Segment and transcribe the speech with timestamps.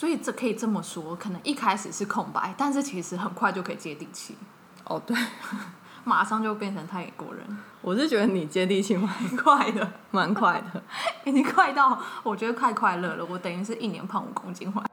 [0.00, 4.34] 所以这可以这么说，可能一开始是空白，但是其实很快就可以接地气，
[4.84, 5.14] 哦，对，
[6.04, 10.82] 马上就变成泰国人，我是觉得你接地气蛮 快的， 蛮快的。
[11.24, 13.26] 已经快到我觉得快快乐了。
[13.26, 14.88] 我等于是一年胖五公斤回来。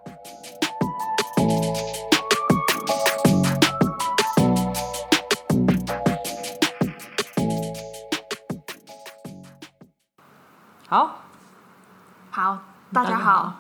[10.89, 11.21] 好，
[12.29, 12.59] 好，
[12.91, 13.55] 大家好，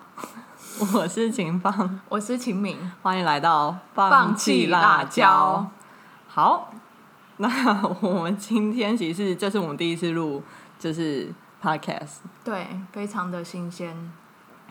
[0.93, 5.65] 我是秦放，我是秦敏，欢迎来到放弃辣椒。
[6.27, 6.71] 好，
[7.37, 10.43] 那我们今天其实这是我们第一次录，
[10.77, 11.33] 就是
[11.63, 12.17] podcast。
[12.43, 14.11] 对，非常的新鲜。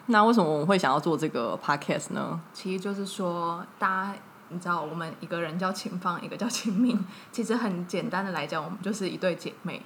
[0.06, 2.40] 那为什么我们会想要做这个 podcast 呢？
[2.52, 4.14] 其实就是说，大家
[4.50, 9.82] 你知道，我们一个人叫秦放，一个叫秦敏， 其实很简单的来讲，我们就是一对姐妹。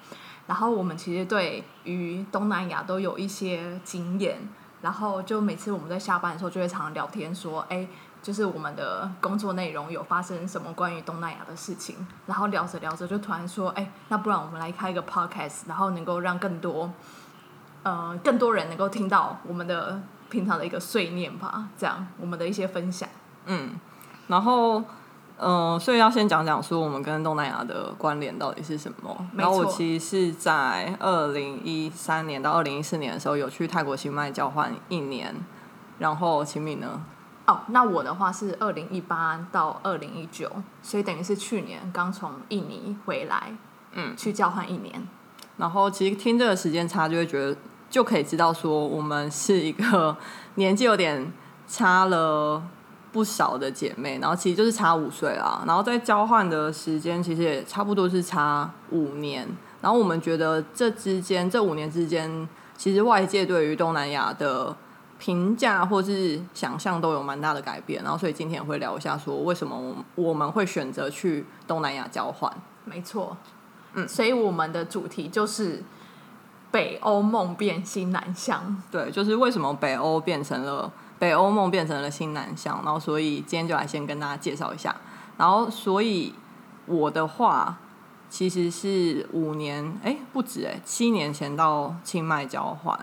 [0.46, 4.36] 然后我们其实对于东南亚都有一些经验，
[4.82, 7.86] 然后就每次我们在下班的时候就会常常聊天，说，哎，
[8.22, 16.90] 就是我们的工作内容有发生什么关于东南亚的事情，然后聊着聊着就突然说，哎，那不然我们来开一个 podcast，然后能够让更多，
[17.82, 23.08] 呃，更多人能够听到我们的平常的一个碎念吧，这样我们的一些分享。
[23.46, 23.78] 嗯，
[24.28, 24.82] 然后，
[25.42, 29.26] 嗯、所以要先讲讲说我们跟东南亚的关联到底是什么。
[29.34, 35.34] 然后我其实是在二零一三年到二零一四年的时候有去泰国清迈交换一年，
[35.98, 37.02] 然后秦敏呢，
[37.46, 40.50] 哦，那我的话是二零一八到二零一九，
[40.82, 43.54] 所以等于是去年刚从印尼回来，
[43.92, 45.08] 嗯，去交换一年。
[45.56, 47.56] 然后其实听这个时间差就会觉得
[47.88, 50.14] 就可以知道说我们是一个
[50.56, 51.32] 年纪有点
[51.66, 52.62] 差了。
[53.12, 59.48] 不少的姐妹，然后其实就是差五岁啦，然后在交换的时间其实也差不多是差五年，
[59.80, 64.76] 然后我们觉得这之间这五年之间，其实外界对于东南亚的
[65.18, 72.50] 评价或是想象都有蛮大的改变，然后所以今天也会聊一下说为什么我们会选择去东南亚交换。
[72.84, 73.36] 没错，
[73.94, 75.82] 嗯所以我们的主题就是
[76.70, 78.82] 北欧梦变新南向。
[78.90, 84.96] 对，就是为什么北欧变成了北欧梦变成了新南向，然后所以今天就来先跟大家介绍一下。
[85.36, 86.34] 然后所以
[86.86, 87.78] 我的话
[88.30, 92.98] 其实是五年，哎，不止哎，七年前到清迈交换，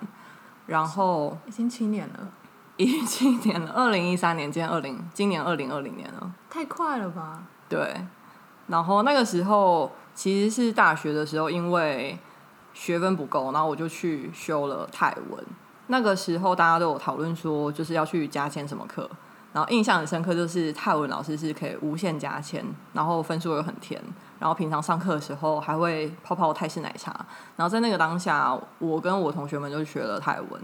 [0.66, 2.32] 然后已经七年了，
[2.78, 6.34] 已经七年了， 二零一三年，今年二零，今年二零二零年了。
[6.50, 7.44] 太快了吧？
[7.70, 7.96] 对，
[8.66, 12.18] 然后那个时候其实是大学的时候，因为
[12.74, 15.46] 学分不够，然后我就去修了泰文。
[15.88, 19.10] 那个时候大家都有讨论说，就是要去加签什么课，
[19.54, 24.02] 然后印象很深刻，就是泰文老师是可以无限加签，然后分数又很甜，
[24.40, 27.26] 然后平常上课的时候还会泡泡泰式奶茶。
[27.56, 30.62] 然后在那个当下，我跟我同学们就学了泰文。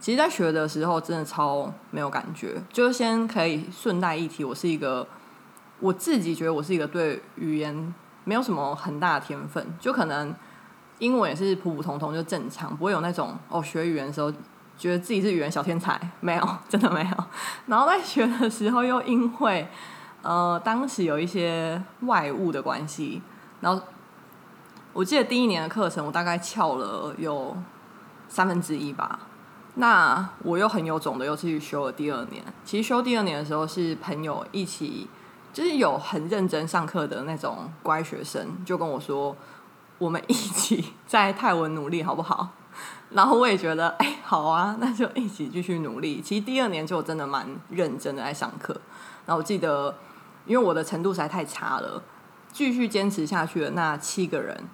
[0.00, 2.62] 其实，在学的时候真的超没有感觉。
[2.70, 5.06] 就是先可以顺带一提，我是一个
[5.80, 10.34] 我自己觉得我是一个对语言没有什么很大的天分，就可能
[10.98, 14.30] 英文也是普普通通就正常，不会有那种哦学语言的时候
[14.76, 17.24] 觉得自己是语言小天才，没有， 真的没有。
[17.66, 19.68] 然后在学的时候又因为
[20.22, 23.22] 呃当时有一些外物的关系，
[23.60, 23.82] 然后
[24.92, 27.56] 我记得第一年的课程我大概翘了有
[28.28, 29.20] 三分之一吧。
[29.76, 32.44] 那我又很有种的，又去修了第二年。
[32.64, 35.08] 其实修第二年的时候，是朋友一起，
[35.52, 39.36] 就是有很认真上课的那种乖学生，就跟我说，
[39.98, 42.50] 我们一起在泰文努力好不好？
[43.14, 46.20] 然后我也觉得，哎、好啊，那就一起继续努力。
[46.20, 48.74] 其实第二年就真的蛮认真的在上课。
[49.24, 49.96] 然后我记得，
[50.46, 52.02] 因为我的程度实在太差了，
[52.52, 54.64] 继续坚持下去的那七个人，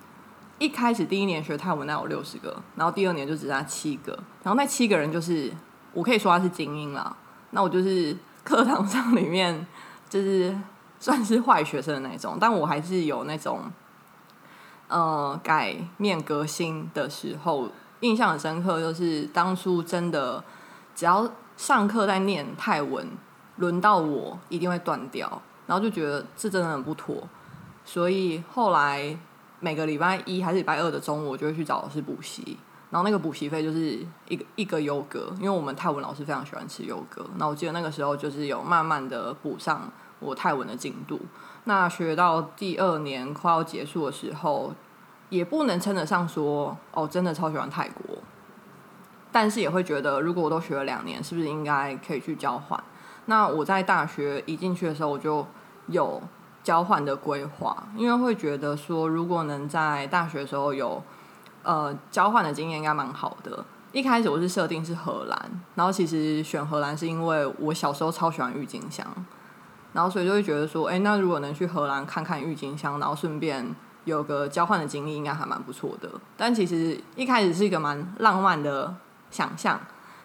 [0.59, 4.13] 一开始第一年学泰文那有六十个，然后第二年就只剩下七个，
[4.43, 5.53] 然后那七个人就是
[5.93, 7.15] 我可以说他是精英啦。
[7.51, 9.67] 那我就是课堂上里面
[10.09, 10.59] 就是
[10.99, 13.71] 算是坏学生的那种，但我还是有那种
[14.89, 17.69] 呃改面革新的时候，
[18.01, 20.43] 印象很深刻，就是当初真的
[20.95, 23.07] 只要上课在念泰文，
[23.57, 27.17] 轮到我一定会断掉，然后就觉得这真的很不妥，
[27.85, 29.17] 所以后来
[29.61, 32.57] 每个礼拜一还是礼拜二的中午，我就会去找老师补习。
[32.91, 37.25] 然后那个补习费就是一个一个优格，因为我们泰文老师非常喜欢吃优格。
[37.37, 39.89] 那我记得那个时候就是有慢慢的补上
[40.19, 41.21] 我泰文的进度。
[41.65, 44.75] 那学到第二年快要结束的时候，
[45.31, 48.19] 也不能称得上说哦，真的超喜欢泰国，
[49.33, 52.79] 但是也会觉得如果我都学了两年，是不是应该可以去交换？
[53.27, 55.47] 那我在大学一进去的时候，我就
[55.87, 56.21] 有
[56.63, 61.03] 交换的规划，因为会觉得说，如果能在大学的时候有
[61.63, 63.65] 呃交换的经验，应该蛮好的。
[63.93, 69.07] 一开始我是设定是荷兰，然后其实选荷兰是因为我小时候超喜欢郁金香，
[69.93, 73.75] 然后所以就会觉得说，哎、那如果能去荷兰看看郁金香，然后顺便
[74.05, 76.09] 有个交换的经历，应该还蛮不错的。
[76.37, 78.95] 但其实一开始是一个蛮浪漫的
[79.31, 79.81] 想象，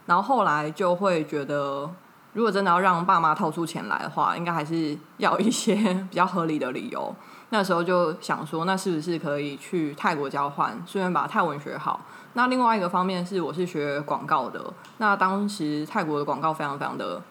[0.05, 1.89] 然后后来就会觉得，
[2.33, 5.75] 如果真的要让爸妈掏出钱来的话，应该还是要一些
[6.09, 7.15] 比较合理的理由。
[7.49, 12.01] 那时候就想说，那是不是可以去泰国交换，顺便把泰文学好？
[12.33, 14.73] 那另外一个方面是，我是学广告的。
[14.97, 17.21] 那当时泰国的广告非常非常的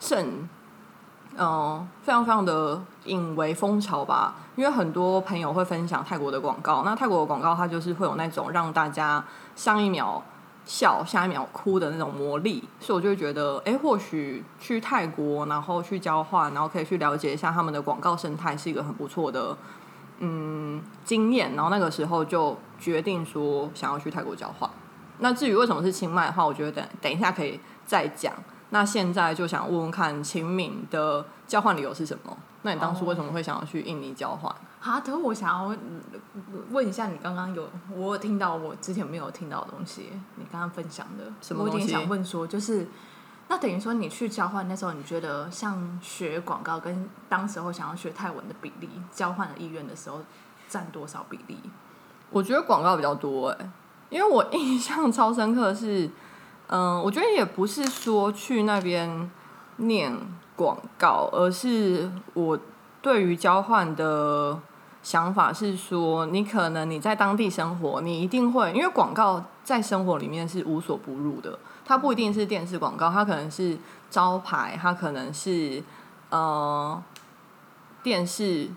[0.00, 0.48] 盛，
[1.36, 4.34] 嗯、非常非常的引为风潮吧。
[4.56, 9.24] 因为很多朋友会分享泰国的广告，那泰国的广告它就是会有那种让大家
[9.56, 10.22] 上一秒
[10.66, 19.56] 笑，下一秒哭的那种魔力，所以我就会觉得，哎、或许去泰国，然后去交换，然后可以去了解一下他们的广告生态，是一个很不错的
[20.18, 21.54] 嗯经验。
[21.54, 24.68] 然后那个时候就决定说想要去泰国交换。
[25.20, 28.34] 那至于为什么是清迈的话，我觉得等等一下可以再讲。
[28.70, 32.36] 那现在就想问问看秦敏的交换理由是什么？
[32.62, 34.54] 那你当初为什么会想要去印尼交换？
[34.80, 36.00] 啊，可是我想要嗯
[36.70, 42.86] 问一下，你刚刚有我有听到我之前没有听到的东西，你刚刚分享的我有点什么东西想问说，就是
[43.48, 50.20] 那等于说你去交换那时候，你觉得像学广告跟当时候想要学泰文的比例，交换的意愿的时候
[50.68, 51.58] 占多少比例？
[52.30, 53.70] 我觉得广告比较多哎、
[54.10, 56.08] 因为我印象超深刻的是，
[56.72, 59.28] 嗯、我觉得也不是说去那边
[59.78, 60.16] 念
[60.54, 62.58] 广告，而是我
[63.02, 64.56] 对于交换的
[65.02, 73.76] 想法是说，你可能你在当地生活，你一定会，因为广告在生活里面是无所不入的，它不一定是电视广告，它可能是
[74.08, 75.82] 招牌，它可能是
[76.28, 77.02] 呃
[78.02, 78.68] 电视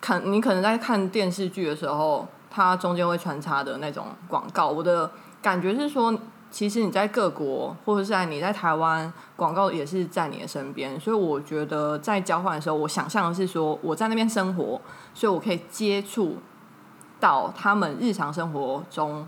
[0.00, 4.68] 看，你可能在看电视剧的时候，它中间会穿插的那种广告。
[4.68, 5.12] 我的
[5.42, 6.18] 感觉是说，
[6.50, 10.98] 其实你在各国，或者是在你在台湾，广告也是在你的身边。
[10.98, 14.80] 所以我觉得在交换的时候，我想象的是说，我在那边生活，
[15.14, 16.38] 所以我可以接触
[17.20, 19.26] 到他们日常生活中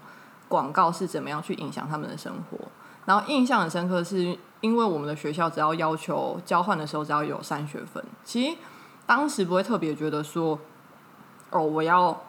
[0.48, 2.58] 广告是怎么样去影响他们的生活。
[3.04, 8.56] 然后印象很深刻，是因为我们的学校只要要求交换的时候只要有三学分，其实
[9.06, 10.58] 当时不会特别觉得说，
[11.50, 12.22] 哦，我要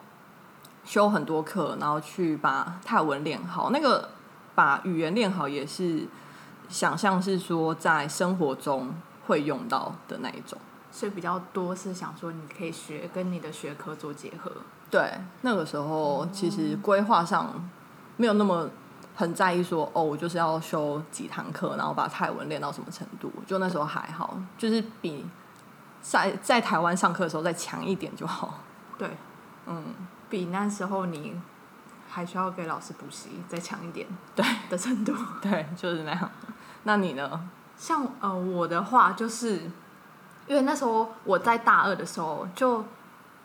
[0.84, 3.70] 修很多课，然后去把泰文练好。
[3.70, 4.08] 那个
[4.54, 6.06] 把语言练好也是
[6.68, 8.94] 想象是说在生活中
[9.26, 10.58] 会用到的那一种。
[10.90, 14.50] 所以比较多是想说你可以学跟你的学科做结合。
[14.90, 17.68] 对，那个时候其实规划上
[18.16, 18.70] 没有那么
[19.16, 23.32] 很在意说，哦，我就是要修几堂课，然后把泰文练到什么程度。
[23.44, 25.26] 就那时候还好，就是比
[26.00, 28.60] 在在台湾上课的时候再强一点就好。
[28.96, 29.10] 对，
[29.66, 29.82] 嗯，
[30.30, 31.34] 比那时候你
[32.14, 34.06] 还需要给老师补习再强一点，
[34.36, 35.12] 对 的程度。
[35.42, 36.30] 对，就是那样。
[36.84, 37.48] 那你呢？
[37.76, 39.62] 像呃我的话，就是
[40.46, 42.84] 因为那时候我在大二的时候就。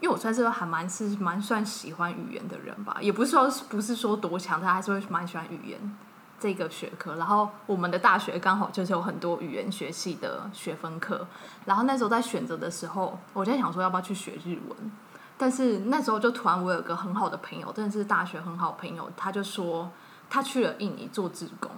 [0.02, 5.98] 因为我算是还蛮是蛮算喜欢语言的人吧，也不是说不是说多强，但还是会蛮喜欢语言
[6.40, 7.18] 这个学科。
[7.18, 11.28] 然后我们的大学刚好就是有很多语言学系的学分课，
[11.66, 14.92] 然后那时候在选择的时候，我在想说要不要去学日文。
[15.42, 19.90] 但是那时候就突然我有个很好的朋友，真的是大学很好朋友，他就说
[20.30, 21.72] 他去了印尼做志工，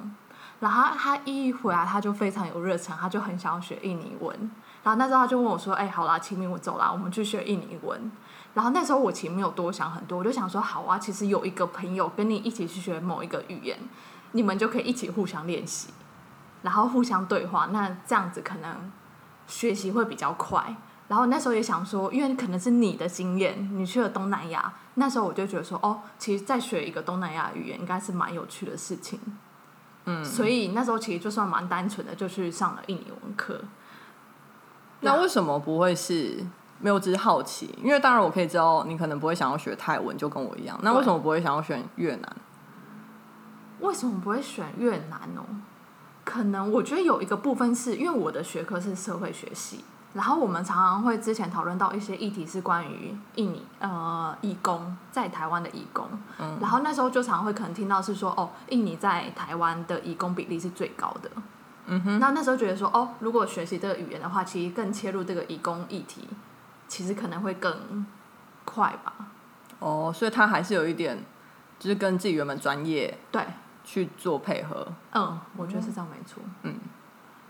[0.60, 4.52] 然后他一回来他就非常有热忱，他就很想要学印尼文。
[4.84, 8.12] 然后那时候他就问我说：“哎、好啦，清明，我走啦，我们去学印尼文。”
[8.56, 13.78] 然后那时候我其实没有多想很多，我就想说：“好啊，其实有一个朋友跟你一起去学某一个语言，
[14.32, 15.94] 你们就可以一起互相练习，
[16.64, 18.92] 然后互相对话，那这样子可能
[19.46, 20.76] 学习会比较快。”
[21.12, 29.20] 然后那时候也想说，因为可能是你的经验，你去了东南亚，那时候我就觉得说，哦，其实再学一个东南亚语言应该是蛮有趣的事情。
[30.06, 33.60] 嗯，所以那时候其实就算蛮单纯的，就去上了印尼文课。
[35.02, 36.46] 那为什么不会是？
[36.80, 40.80] 没有，只是好奇，因为当然我可以知道你可能不会想要学泰文，就跟我一样。
[40.82, 42.36] 那为什么不会想要选越南？
[43.82, 45.44] 为什么不会选越南哦？
[46.24, 56.08] 可能我觉得有一个部分是因为我的学科是社会学系，然后我们常常会之前讨论到一些议题是关于印尼呃义工在台湾的义工，
[56.40, 56.58] 嗯。
[56.62, 61.32] 然后那时候就常常会可能听到是说哦，印尼在台湾的义工比例是最高的，
[61.86, 66.28] 嗯哼，那那时候觉得说哦，如果学习这个语言的话，其实更切入这个义工议题，
[66.88, 68.06] 其实可能会更
[68.66, 69.14] 快吧。
[69.80, 71.18] 哦，所以他还是有一点，
[71.80, 73.44] 就是跟自己原本专业对，
[73.84, 74.88] 去做配合。
[75.14, 76.44] 嗯，我觉得是这样没错。
[76.64, 76.76] 嗯，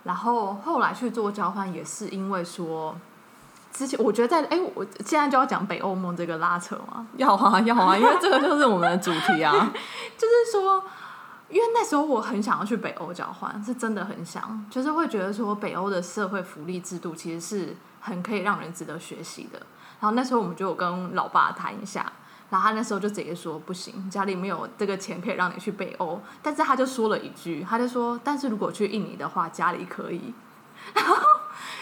[0.04, 2.96] 然后后来去做交换也是因为说，
[3.72, 9.52] 之前我觉得在哎，我现在就要讲北欧梦这个拉扯嘛，要啊，要啊，因为这个就是我们的主题啊。
[10.18, 10.84] 就是说，
[11.50, 19.60] 因为那时候我很想要去北欧交换，是真的很想，就是会觉得说北欧的社会福利制度其实是很可以让人值得学习的。
[20.00, 22.12] 然后那时候我们就有跟老爸谈一下，
[22.52, 26.22] 然后他那时候就直接说不行，家里没有这个钱可以让你去北欧。
[26.44, 30.34] 但是他就说了一句，他就说，但是如果去印尼的话，家里可以。
[30.94, 31.16] 然后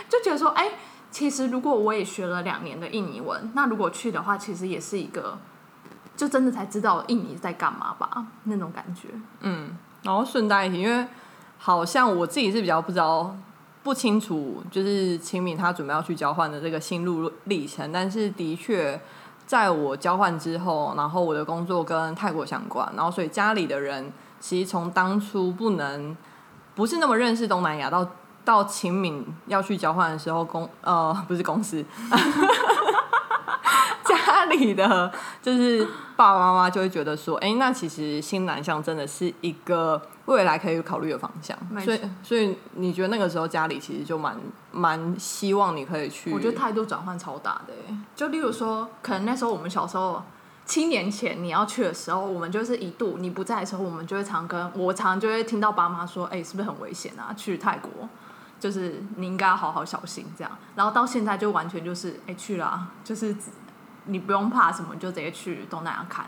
[0.07, 0.73] 就觉得说，哎，
[1.11, 5.37] 其实如果我也学了两年的印尼文，那如果去的话，其实也是一个。
[6.15, 9.07] 就真的才知道印尼在干嘛吧，那种感觉。
[9.39, 11.07] 嗯，然后顺带一提，因为
[11.57, 13.33] 好像我自己是比较不知道、
[13.83, 17.89] 不清楚，就是清明他准备要去交换的这个心路历程。
[17.93, 18.99] 但是的确，
[19.49, 26.15] 在我交换之后，然后我的工作跟泰国相关，然后所以家里的人其实从当初不能
[26.75, 28.07] 不是那么认识东南亚，到
[28.45, 31.83] 到秦敏要去交换的时候，公呃 不是公司。
[34.05, 35.83] 家里的就是
[36.15, 41.57] 爸爸妈妈就会觉得说，哎，那其实新南向真的是一个未来可以考虑的方向。
[41.83, 44.37] 所以，所以你觉得那个时候家里其实就蛮
[44.71, 46.31] 蛮希望你可以去？
[46.31, 47.73] 我觉得态度转换超大的。
[48.15, 50.23] 就例如说，可能那时候我们小时候
[50.65, 57.33] 七年前你要去的时候，我们就是一度你不在的时候，我们就会常跟我常就会听到爸妈说，哎，是不是很危险啊？
[57.35, 58.07] 去泰国
[58.59, 60.51] 就是你应该要好好小心这样。
[60.75, 63.35] 然后到现在就完全就是，哎，去了就是。
[64.05, 66.25] 你不用怕什么，就直接去东南亚看。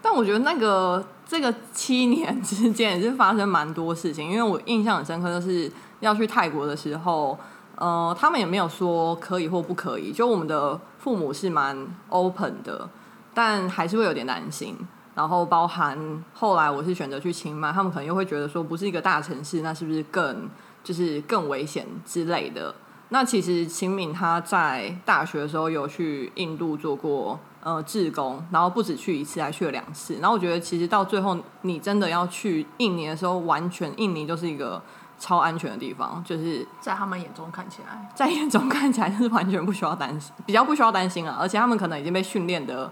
[0.00, 7.38] 但我觉得那个这个七年之间也是发生蛮多事情，因为我印象很深刻，就是要去泰国的时候，
[7.76, 12.88] 呃，他们也没有说可以或不可以，就我们的父母是蛮 open 的，
[13.34, 14.76] 但还是会有点担心。
[15.14, 20.48] 然后包含后来我是选择去清迈，他们可能又会觉得说，不是一个大城市，那是不是更
[20.84, 22.72] 就是更危险之类的。
[23.08, 30.14] 那其实秦敏他在大学的时候有去印度做过呃志工，然后不止去一次，还去了两次。
[30.20, 34.80] 然后我觉得其实到最后你真的要去印尼的时候，完全印尼就是一个
[35.18, 41.36] 超安全的地方，就是在他们眼中看起来， 在眼中看起来就是完全不需要担心，比较不需要担心啊。
[41.40, 42.90] 而且他们可能已经被训练的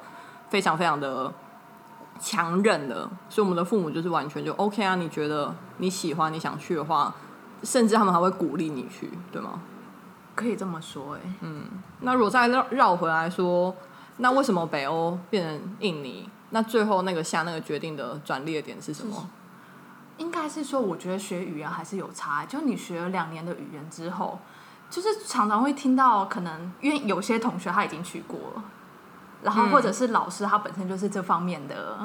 [0.51, 1.33] 非常非常的
[2.19, 4.97] 强韧了，所以我们的父母就是完全就 OK 啊。
[4.97, 7.15] 你觉得你喜欢你想去的话，
[7.63, 9.61] 甚至他们还会鼓励你去，对吗？
[10.35, 11.63] 可以这么说，哎，嗯，
[12.01, 13.75] 那如果再绕绕回来说，
[14.19, 16.29] 那为什么北欧变成印尼？
[16.51, 19.29] 那最后那个下那个决定的转捩点是什么？
[20.17, 22.47] 应该是说，我觉得学语言还是有差。
[22.47, 24.39] 就你学了两年的语言之后，
[24.89, 28.65] 就是常常会听到，可能因为有些同学他已经去过了，
[29.43, 31.99] 然后或者是老师他本身就是这方面的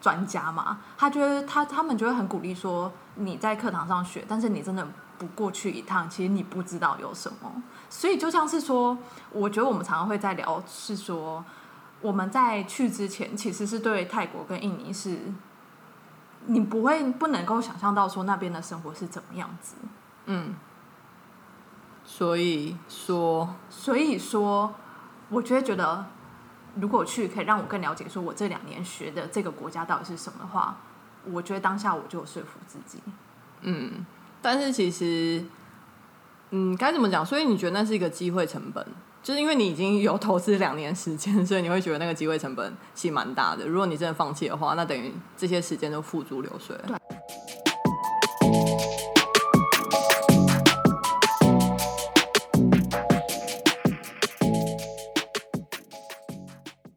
[0.00, 4.86] 专家嘛，他觉得他他们就会很鼓励说，你在课堂上学，但是你真的。
[5.18, 8.98] 不过去一趟，其实你不知道有什么，所以就像是说，
[9.30, 11.44] 我觉得我们常常会在聊，是说
[12.00, 15.18] 我们在去之前，其实是对泰国跟印尼是，
[16.46, 19.76] 你不会不能够想象到说那边的生活是怎么样子，
[20.26, 20.54] 嗯，
[22.04, 24.74] 所以说，所以说，
[25.30, 26.06] 我觉得觉得
[26.74, 30.76] 如果去可以让我更了解，说我这两年学的这个国家到底是什么的话，
[31.24, 33.00] 我觉得当下我就有说服自己，
[33.62, 34.04] 嗯。
[34.42, 35.44] 但是其实，
[36.50, 37.26] 嗯，该怎么讲？
[37.26, 38.86] 所以你觉得那是一个机会成本，
[39.20, 43.66] 就是因为你已经有投资两年时间，所以你会觉得那个机会成本其实蛮大的。
[43.66, 46.76] 如果你真的放弃的话，那等于这些时间都付诸流水。
[46.86, 46.96] 对。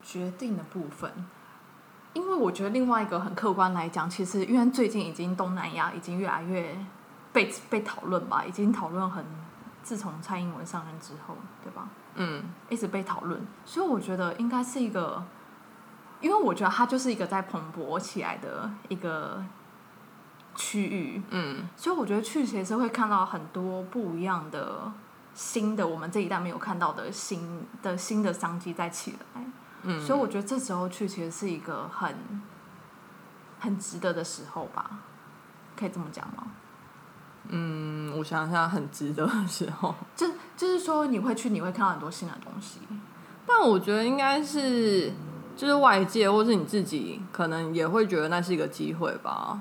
[0.03, 1.12] 决定的部分，
[2.13, 6.77] 因为我觉得另外一个很客观来讲，其实因为最近已经东南亚已经越来越。
[7.31, 9.24] 被被讨论吧，已经讨论很，
[9.83, 11.88] 自从蔡英文上任之后，对吧？
[12.15, 15.24] 嗯，一直被讨论，所以我觉得应该是一个，
[16.19, 19.41] 因为我觉得它就是一个在蓬勃起来的一个
[20.55, 24.91] 区域，嗯，所以我觉得去其实会看到很多不一样的
[25.33, 29.43] 新的，我们这一代没有看到的新的新的商机在起来，
[29.83, 32.13] 嗯，所以我觉得这时候去其实是一个很
[33.59, 35.00] 很值得的时候吧，
[35.77, 36.48] 可以这么讲吗？
[37.50, 42.79] 嗯，我想想，很值得的时候， 就就是说你会去，你会看到很多新的东西。
[43.48, 45.12] 但我觉得应该是，
[45.58, 49.60] 就是外界或是你自己，可能也会觉得那是一个机会吧。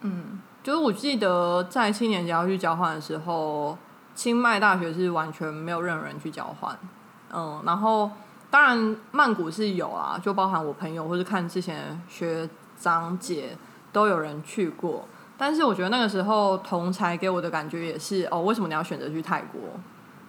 [0.00, 3.76] 嗯，就是我记得在七年级要去交换的时候，
[4.14, 6.78] 清迈大学是完全没有任何人去交换。
[7.34, 8.10] 嗯，然后
[8.48, 13.58] 当然曼谷是有啊，就包含我朋友或是看之前学长姐
[13.92, 15.06] 都有人去过。
[15.38, 19.60] 但是我觉得那个时候同才给我的感觉也是哦，为什么你要选择去泰国？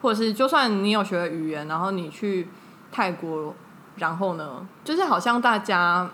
[0.02, 2.48] 或者是就算你有学语言，然后你去
[2.92, 3.56] 泰国，
[3.96, 6.10] 然后呢，就是好像大家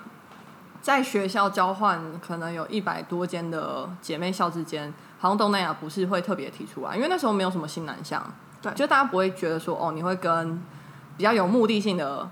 [0.82, 8.24] 在学校交换，可能有一百多间的姐妹校之间，好像东南亚不是会特别提出来，因为那时候没有什么新南向，
[8.62, 10.62] 对就大家不会觉得说哦，你会跟
[11.18, 12.30] 比较有目的性的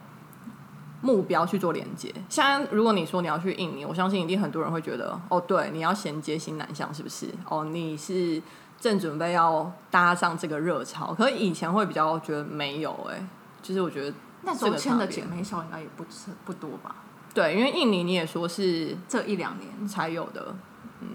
[1.01, 2.13] 目标去做连接。
[2.29, 7.27] 像如果你说你要去印尼，我相信一定很多人会觉得哦，对，你要衔接新南向是不是？
[7.49, 8.41] 哦，你是
[8.79, 13.27] 正准备要搭上这个热潮，可是以前会比较觉得没有、哎，
[13.61, 16.95] 就是我觉得那时候这个差别签的姐妹校应该也不是不多吧？
[17.33, 20.53] 对，因为印尼你也说是这一两年，才有的，
[20.99, 21.07] 嗯，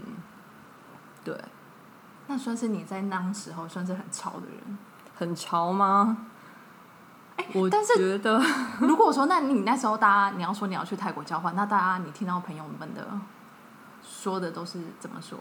[1.22, 1.38] 对，
[2.26, 4.78] 那算是你在那时候算是很潮的人。
[5.18, 6.26] 很潮吗？
[7.52, 8.40] 我但是觉得
[8.80, 13.06] 如果说，那你那时候大家你要说你要去泰国交换，那大家你听到朋友们的
[14.02, 15.38] 说的都是怎么说？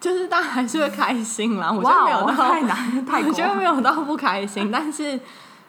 [0.00, 5.18] 就是大家还是会开心啦，我觉得没有到太难， 泰我觉得国没有到不开心，但是，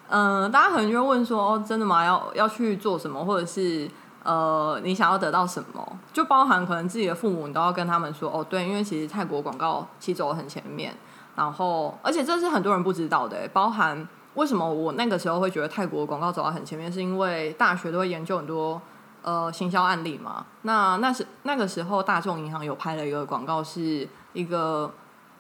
[0.09, 2.03] 嗯、大家可能就会问说，哦，真的吗？
[2.03, 3.89] 要要去做什么，或者是
[4.23, 5.99] 呃，你想要得到什么？
[6.11, 10.93] 就包含可能自己的父母，你都要跟他们说，哦，对，因为其实泰国广告其实走得很前面，
[11.35, 14.05] 然后而且这是很多人不知道的，欸包含
[14.35, 18.81] 为什么我那个时候会觉得泰国广告走到很前面，是因为大学都会研究很多。
[19.27, 24.93] 呃，行销案例嘛，那那是那个时候，大众银行有拍了一个广告，是一个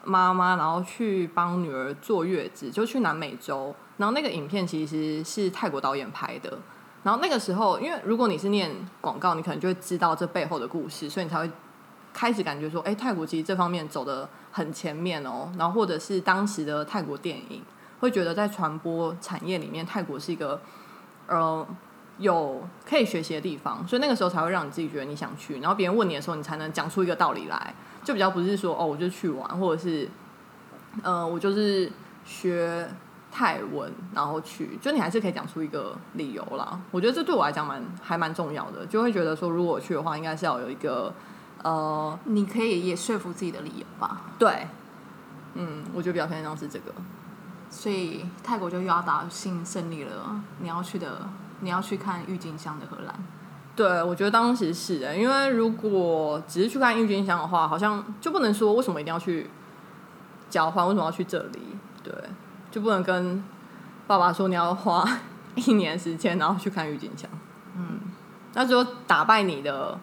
[0.03, 3.75] 妈妈，然后去帮女儿坐月子，就去南美洲。
[3.97, 6.57] 然后那个影片其实是泰国导演拍的。
[7.03, 11.51] 然后那个时候，因为如果你是念广告，你可能就会知道这背后的故事，所以你才会
[12.11, 15.51] 开始感觉说，哎，泰国其实这方面走的很前面哦。
[15.59, 17.61] 然后或者是当时的泰国电影，
[18.05, 20.61] 会觉得在传播产业里面，泰国是一个
[21.27, 21.67] 呃
[22.19, 25.59] 有可以学习的地方，所以那个时候才会让你自己觉得你想去。
[25.59, 30.07] 然后别人问你的时候，你才能讲出一个道理来，就比较不是说哦，我就去玩，或者是
[31.01, 31.91] 呃，我就是
[32.23, 32.87] 学
[33.31, 36.79] 泰文然后去，就你还是可以讲出一个理由啦。
[36.91, 41.11] 我觉得这对我来讲蛮还蛮重要的，就会觉得说，如果我去的话，应该是要有一个
[41.63, 44.21] 呃，你可以也说服自己的理由吧。
[44.39, 44.67] 对，
[45.55, 46.93] 嗯，我觉得比较偏向是这个。
[47.69, 50.41] 所以泰国就又要打新胜利了。
[50.59, 53.15] 你要去的，你要去看郁金香的荷兰。
[53.75, 59.49] 对，我觉得当时是的，因为如果只是去看郁金香的话，好像就不能说为什么一定要去
[60.49, 61.59] 交换，为什么要去这里？
[62.01, 62.13] 对，
[62.71, 63.43] 就不能跟
[64.07, 65.05] 爸爸说你要花
[65.55, 67.29] 一年时间，然后去看郁金香。
[67.75, 67.99] 嗯，
[68.53, 69.99] 那就打败你的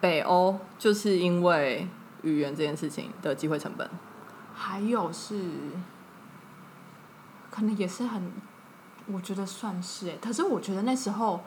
[0.00, 1.88] 北欧，就是因为
[2.20, 3.88] 语言这件事情的机会成本。
[4.60, 5.52] 还有是，
[7.48, 8.32] 可能也是很，
[9.06, 10.16] 我觉得算是哎。
[10.20, 11.40] 可是我觉得那时候，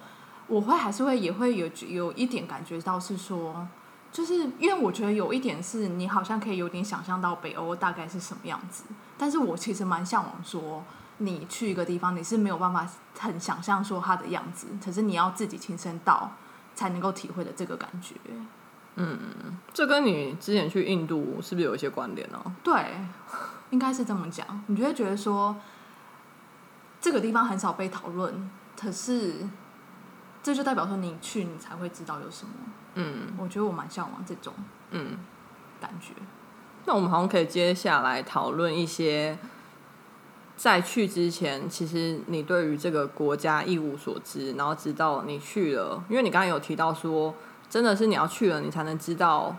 [0.47, 3.67] 我会还是会也会有有一点感觉到是说，
[4.13, 8.85] 就是因为我觉得有一点是你好像可以有点想象到北欧大概是什么样子，
[9.17, 10.81] 但是我其实蛮向往说，
[11.17, 12.87] 你去一个地方你是没有办法
[13.19, 16.31] 很想象说它的样子，可是你要自己亲身到
[16.73, 18.15] 才能够体会的这个感觉。
[19.73, 22.73] 这跟你之前去印度是不是有一些关联呢、对，
[23.69, 24.63] 应该是这么讲。
[24.67, 25.55] 你就会觉得说，
[26.99, 28.49] 这个地方很少被讨论，
[28.79, 29.47] 可是
[30.43, 32.53] 这就代表说你去你才会知道有什么。
[32.95, 34.53] 嗯我觉得我蛮向往这种
[34.91, 35.17] 嗯。
[35.81, 36.13] 感觉。
[36.85, 39.35] 那我们好像可以接下来讨论一些，
[40.55, 47.33] 在去之前，其实你对于这个国家一无所知，然后直到你去了，因为你刚刚有提到说，
[47.71, 49.55] 真的是你要去了，你才能知道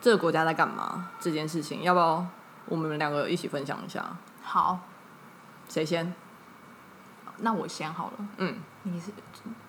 [0.00, 1.82] 这个国家在干嘛这件事情。
[1.82, 2.24] 要不要
[2.66, 4.16] 我们两个一起分享一下？
[4.40, 4.78] 好，
[5.68, 6.14] 谁先？
[7.38, 8.28] 那我先好了。
[8.36, 9.10] 嗯你是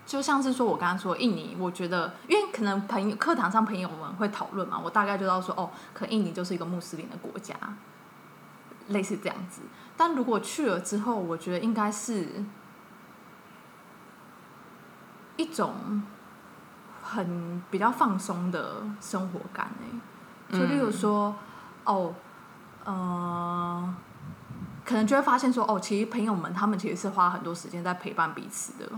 [0.05, 7.55] 就像是说我刚刚说印尼，我觉得因为可能朋友课堂上朋友们会讨论嘛，我大概就知道说哦，可印尼就是一个穆斯林的国家，
[8.89, 9.63] 类似这样子。
[9.97, 12.45] 但如果去了之后，我觉得应该是
[15.37, 16.03] 一种
[17.09, 21.35] 很比较放松的生活感诶、就例如说，
[21.83, 22.13] 哦，
[22.83, 23.95] 呃，
[24.85, 28.89] 可能就会发现说，哦，其实朋友们他们其实是花很多时间在陪伴彼此的，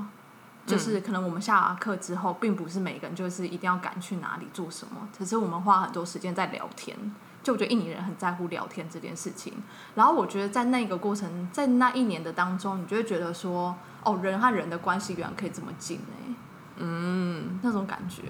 [0.66, 6.98] 就是可能我们下课之后，并不是每个人就是一定要赶去哪里做什么，只是我们花很多时间在聊天。
[7.44, 9.52] 就我觉得印尼人很在乎聊天这件事情，
[9.96, 16.36] 然后我觉得在那个过程，在那一年的当中，你就会觉得说，哦，人和人的关系原来可以这么近哎、
[16.82, 18.24] 嗯，那种感觉。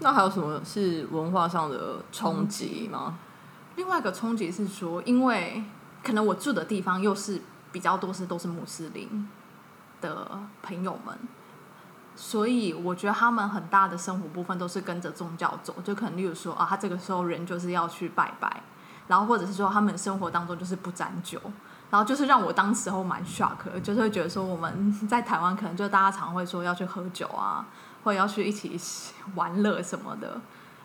[0.00, 3.18] 那还有什么是文化上的冲击吗？
[3.76, 5.62] 另外一个冲击是说，因为
[6.02, 9.28] 可能我住的地方又是比较多是都是穆斯林
[10.00, 11.16] 的朋友们，
[12.16, 18.62] 所以我觉得他们很大的生活部分都是跟着宗教走，就可能例如说啊，他这个时候人就是要去拜拜，
[19.06, 21.40] 然后或者是说他们生活当中就是不沾酒。
[21.92, 27.66] 然后就是让我当时候蛮 shock，的就是会觉得说我们在台湾可能就大家常会说要去喝酒啊，
[28.02, 28.80] 或者要去一起
[29.34, 30.40] 玩乐什么的，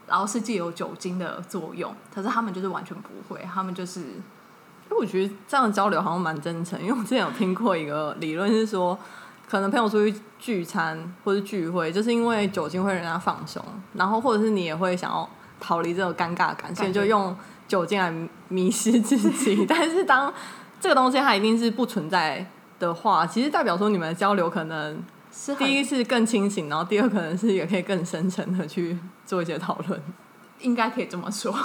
[0.06, 9.00] 然后是借由酒精的作用，可是他们就是完全不会，他们就是因为我觉得这样的交流好像蛮真诚，因为我之前有听过一个理论是说，
[9.50, 15.30] 可能朋友出去聚餐或者聚会，就是因为酒精会让人家放松，然后或者是你也会想要
[15.62, 17.34] 逃离这种尴尬感，所以就用
[17.66, 18.14] 酒精来
[18.50, 19.64] 迷失自己。
[19.68, 20.34] 但是当
[20.80, 22.46] 这个东西它一定是不存在
[22.80, 30.02] 的话，其实代表说你们的交流可能是第一是更清醒，然后第二可能是也可以更深层的去做一些讨论。
[30.60, 31.56] 应该可以这么说，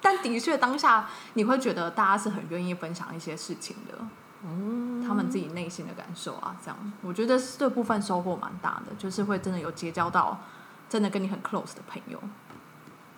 [0.00, 3.98] 但的确当下你会觉得大家是很愿意分享一些事情的，
[4.44, 10.38] 嗯，他们自己内心的感受啊，这样我觉得这部分收获蛮大的，就是会真的有结交到
[10.88, 12.20] 真的跟你很 close 的朋友，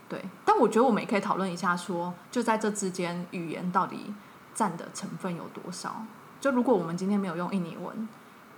[0.08, 0.24] 对。
[0.42, 4.14] 但我觉得我们也可以讨论一下说就在这之间，语言到底
[4.54, 6.02] 占的成分有多少？
[6.40, 8.08] 就如果我们今天没有用印尼文，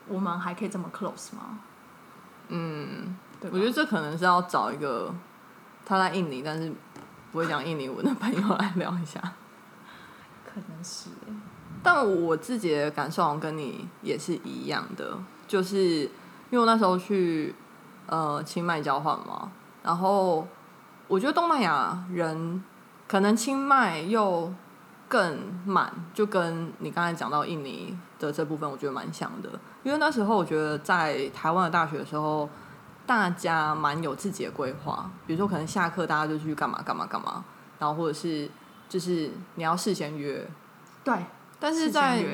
[0.06, 1.58] 我们还可以这么 close 吗？
[2.48, 5.12] 嗯，对我觉得这可能是要找一个
[5.84, 6.72] 他在印尼但是
[7.30, 9.20] 不会讲印尼文的朋友来聊一下。
[10.44, 11.32] 可能是欸
[11.82, 16.10] 但我自己的感受好像跟你也是一样的，就是因
[16.52, 17.52] 为我那时候去
[18.06, 19.50] 呃清迈交换嘛，
[19.82, 20.46] 然后
[21.08, 22.62] 我觉得东南亚人
[23.08, 24.52] 可能清迈又
[25.12, 29.50] 更满，就跟你刚才讲到印尼的这部分，我觉得蛮像的。
[29.82, 32.48] 因为那时候我觉得在台湾的大学的时候，
[33.04, 37.44] 大家蛮有自己的规划，比如说可能下课大家就去干嘛干嘛干嘛，
[37.78, 38.48] 然后或者是
[38.88, 40.48] 就是你要事先约，
[41.04, 41.14] 对，
[41.60, 42.24] 但是在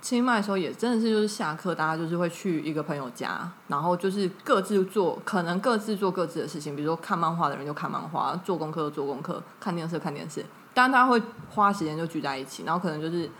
[0.00, 10.42] 清迈的时候，也真的是就是下课，大家就是会去一个朋友家，然后就是各自做，可能各自做各自的事情，比如说看漫画的人就看漫画，做功课做功课，看电视看电视。
[10.74, 13.30] 但他，会花时间就聚在一起，然后可能就是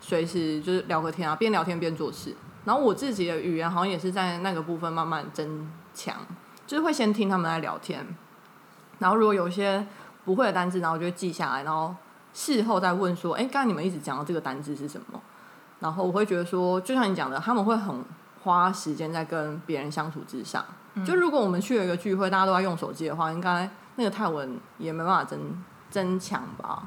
[0.00, 2.34] 随时就是聊个天啊，边聊天边做事。
[2.64, 6.16] 然后我自己的语言好像也是在那个部分慢慢增强，
[6.66, 8.06] 就是会先听他们在聊天，
[8.98, 9.84] 然后如果有些
[10.24, 11.94] 不会的单字，然后我就会记下来，然后
[12.32, 15.20] 事后再问说，哎，刚才你们一直讲到这个单字是什么？
[15.80, 18.04] 然后我会觉得说，就像你讲的，他们会很
[18.44, 20.64] 花时间在跟别人相处之上。
[21.04, 25.40] 就如果我们去了一个聚会，大家都在用手机的话，应该那个泰文也没办法增
[25.92, 26.82] 增强吧。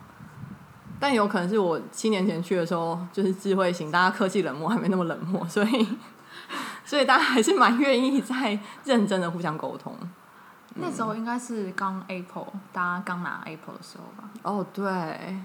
[1.00, 5.88] 但有可能是我七年前去的时候，就是智慧型，大家科技冷漠，还没那么冷漠， 所以
[6.84, 9.94] 所以大家还是蛮愿意在认真的互相沟通。
[10.76, 14.30] 那时候应该是刚 Apple，大家刚拿 Apple 的时候吧。
[14.44, 15.38] 哦，对，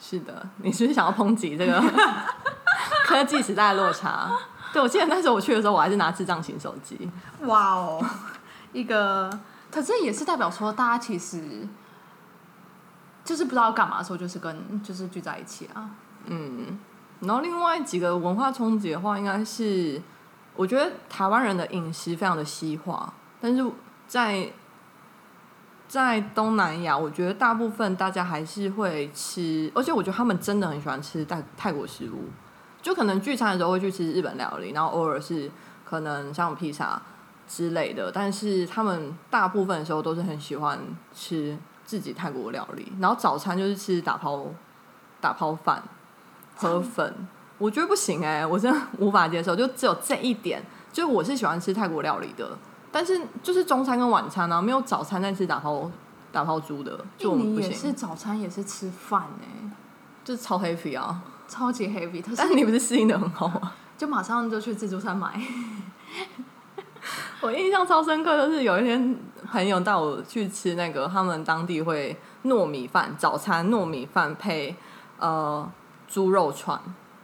[0.00, 1.82] 是的，你是不是想要抨击这个
[3.06, 4.30] 科技时代的落差？
[4.72, 7.10] 对，我记得那时候我去的时候，我还是拿智障型手机。
[7.42, 8.04] 哇哦，
[8.72, 9.30] 一个，
[9.70, 11.66] 可是也是代表说，大家其实
[13.28, 15.90] 就是不知道干嘛的时候，就是跟就是聚在一起啊。
[16.24, 16.78] 嗯，
[17.20, 20.00] 然后另外几个文化冲击的话，应该是
[20.56, 23.62] 我觉得台湾人的饮食非常的西化，但是
[24.06, 24.50] 在
[25.86, 32.30] 在东南亚，我觉得大部分大家还是会吃，而且我觉得他们真的很喜欢吃泰泰国食物，
[32.80, 35.50] 就可能聚餐的时候会去吃日本料理，然后偶尔是
[35.84, 37.02] 可能像披萨
[37.46, 40.78] 之类的，但是他们大部分的时候都是很喜欢
[41.14, 44.44] 吃自己泰国料理，然后早餐就是吃打抛
[45.22, 45.82] 打抛饭。
[46.54, 47.14] 河粉，
[47.56, 49.56] 我觉得不行哎、我真的无法接受。
[49.56, 52.58] 就只有这一点，就我是喜欢吃泰国料理的，
[52.92, 55.90] 但是就是中餐跟晚餐啊，没有早餐在吃打抛
[56.30, 59.70] 打抛猪的，就我们不行，尼也是早餐也是吃饭哎、
[60.24, 61.22] 就是超 heavy 啊。
[61.46, 63.72] 超级 heavy， 但是你不是适应的很好吗？
[63.96, 65.40] 就马上就去自助餐买。
[67.40, 69.16] 我印象超深刻，就是有一天
[69.50, 74.74] 朋友带我去吃那个他们当地会糯米饭，早餐糯米饭配
[75.18, 75.70] 呃
[76.06, 76.80] 猪肉串，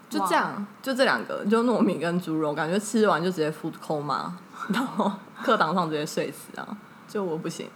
[0.09, 4.31] 就这样，就这两个，就糯米跟猪肉，感觉吃完就直接 food coma，
[4.69, 5.11] 然后
[5.43, 6.77] 课堂上直接睡死啊！
[7.09, 7.69] 就我不行，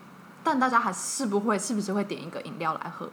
[0.42, 3.08] 但大家还是不会，是不是会点一个饮料来喝？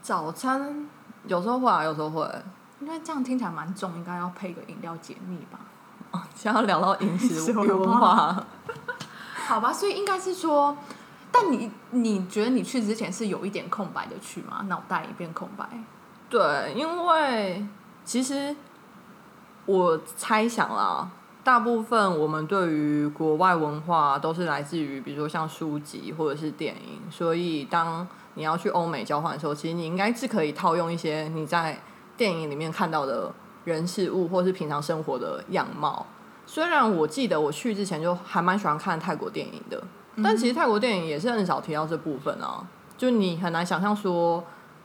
[0.00, 0.88] 早餐
[1.26, 2.28] 有时候会啊，有时候会。
[2.80, 5.60] 因为这样听起来蛮重，应该要配个饮料解腻吧？
[6.10, 8.44] 哦想要聊到饮食 文化，
[9.52, 10.74] 好吧，所以应该是说，
[11.30, 14.64] 但你你觉得你去之前是有一点空白的去吗？
[14.66, 15.68] 脑袋一片空白。
[16.30, 17.62] 对，因为
[18.02, 18.56] 其实
[19.66, 21.10] 我猜想啦，
[21.44, 31.78] 大部分我们对于国外文化都是来自于，比如说像书籍或者是电影，所以当你要去欧美交换的时候，其实你应该是可以套用一些你在
[32.16, 33.30] 电影里面看到的
[33.64, 36.06] 人事物，或是平常生活的样貌。
[36.52, 39.82] 虽然我记得我去之前就还蛮喜欢看泰国电影的，
[40.22, 42.62] 但其实泰国电影也是很少提到这部分啊，
[42.98, 44.44] 就你很难想象说。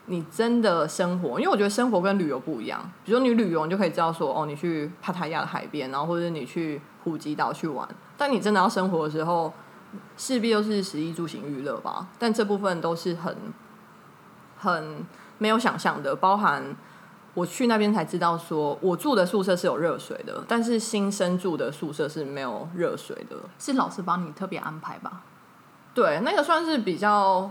[0.09, 2.79] 你真的生活，因为我觉得生活跟旅游不一样。
[3.03, 7.85] 比如说你旅游，你就可以知道说，哦，你去帕塔亚的海边，然后或者你去普吉岛去玩。
[8.15, 9.51] 但你真的要生活的时候，
[10.15, 13.35] 势必又是食衣住行娱乐吧，但这部分都是很
[14.57, 15.05] 很
[15.39, 16.63] 没有想象的，包含
[17.37, 23.35] 我去那边才知道，说我住的宿舍是有热水的，但是新生住的宿舍是没有热水的。
[23.59, 25.21] 是老师帮你特别安排吧？
[25.93, 27.47] 对，那个算是比较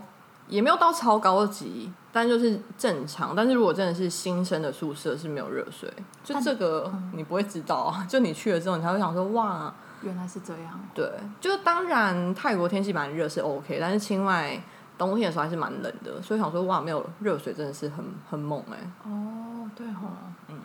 [0.48, 3.32] 也没有到超高级，但就是正常。
[3.36, 5.88] 但是如果真的是新生的宿舍是没有热水，
[6.24, 9.72] 就这个你不会知道啊，就你去了之后，你才会想说哇。
[10.02, 10.80] 原来是这样。
[10.92, 11.08] 对，
[11.40, 14.60] 就是当然泰国天气蛮热是 OK，但是清迈
[14.98, 20.08] 冬天的时候还是蛮冷的，所以想说哇，没有热水真的是很很猛哎、哦，对吼，
[20.48, 20.58] 嗯，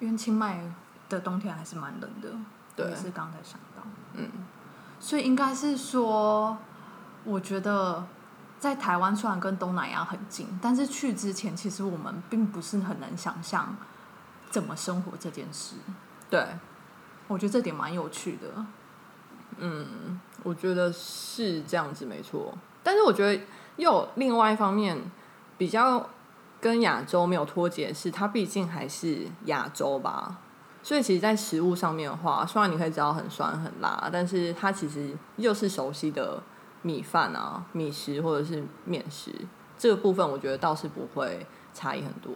[0.00, 0.62] 因为清迈
[1.08, 2.28] 的冬天还是蛮冷的，
[2.74, 2.90] 对。
[2.90, 3.82] 也是刚才想到，
[4.14, 4.28] 嗯，
[4.98, 6.56] 所以应该是说，
[7.24, 8.04] 我觉得
[8.58, 13.76] 在台湾虽然跟东南亚很近，但是去之前其实我们并不是很能想象
[14.50, 15.76] 怎么生活这件事，
[16.30, 16.46] 对，
[17.28, 18.64] 我觉得这点蛮有趣的。
[19.58, 23.44] 嗯我觉得是这样子没错，但是我觉得
[23.76, 24.98] 又有另外一方面
[25.58, 26.08] 比较
[26.62, 30.38] 跟亚洲没有脱节是，它毕竟还是亚洲吧。
[30.80, 36.40] 所以其实，在食物上面的话，虽然你可以知道很酸很辣，但是它其实又是熟悉的
[36.82, 39.34] 米饭啊、米食或者是面食，
[39.76, 41.44] 这个部分我觉得倒是不会
[41.74, 42.32] 差异很多。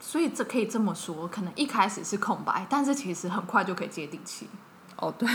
[0.00, 4.48] 所以这可以这么说，可能一开始是空白，但是其实很快就可以接地气，
[4.96, 5.28] 哦，对，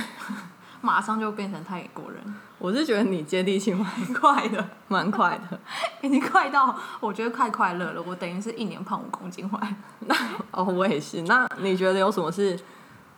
[0.87, 2.23] 马上就变成泰国人，
[2.57, 4.65] 我是觉得你接地气蛮快的。
[4.87, 5.59] 蛮快的。
[6.01, 9.75] 已经快到我觉得快快乐了，我等于是一年胖五公斤回来。
[10.51, 11.23] 哦，我也是。
[11.23, 12.57] 那你觉得有什么是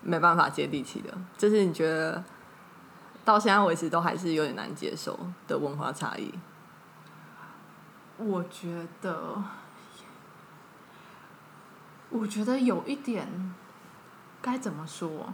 [0.01, 1.15] 没办法接地气的？
[1.37, 2.23] 就是你觉得
[3.23, 6.33] 到现在为止都还是有点难接受的文化差异？
[8.17, 9.43] 我觉得，
[12.09, 13.53] 我觉得有一点
[14.41, 15.31] 该怎么说？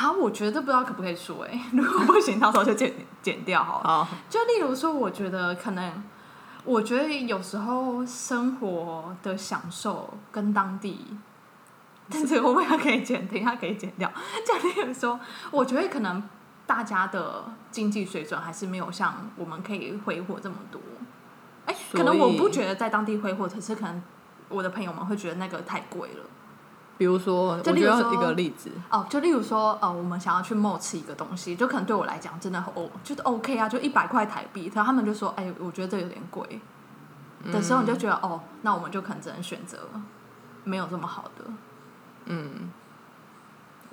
[0.00, 3.86] 好，我觉得不知道可不可以说哎、 如果不行，到时候就剪剪掉好了。
[3.86, 6.02] 好，就例如说，我觉得可能，
[6.64, 11.18] 我觉得有时候生活的享受跟当地，
[12.08, 13.28] 但这个会不会可以剪？
[13.28, 14.10] 等一下可以剪掉。
[14.46, 16.26] 就例如说，我觉得可能
[16.66, 20.80] 大家的经济水准还是没有像我们可以挥霍这么多。
[21.66, 24.02] 哎、可能我不觉得在当地挥霍，可是可能
[24.48, 26.24] 我的朋友们会觉得那个太贵了。
[27.00, 36.60] 比如说，我就例如说一个例子，哦，就例如说，呃，我们想要去 mall 吃一个东西，就可能对我来讲真的很 O，就是 OK 啊，就一百块台币，然后他们就说，哎，我觉得这有点贵。
[37.50, 39.78] 的时候，你就觉得，哦，那我们就可能只能选择
[40.62, 41.44] 没有这么好的，
[42.26, 42.70] 嗯，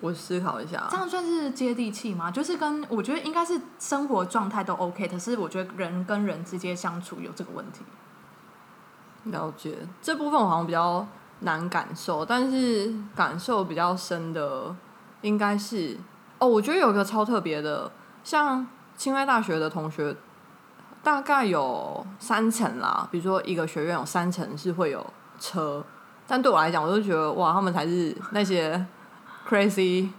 [0.01, 0.85] 我思考一下。
[0.91, 2.29] 这，样算是接地气吗？
[2.29, 7.85] 就是跟我觉得应该是生活状态都 OK，可是我觉得人跟人之间相处有这个问题。
[9.23, 9.77] 了解。
[10.01, 11.07] 这部分我好像比较
[11.41, 14.75] 难感受，但是感受比较深的
[15.21, 15.97] 应该是
[16.39, 17.91] 哦，我觉得有一个超特别的，
[18.23, 20.15] 像清迈大学的同学，
[21.03, 25.05] 大概有三层啦，比如说一个学院有三层是会有
[25.39, 25.83] 车，
[26.27, 28.85] 但对我来讲，我就觉得哇，他们才是那些
[29.47, 30.09] crazy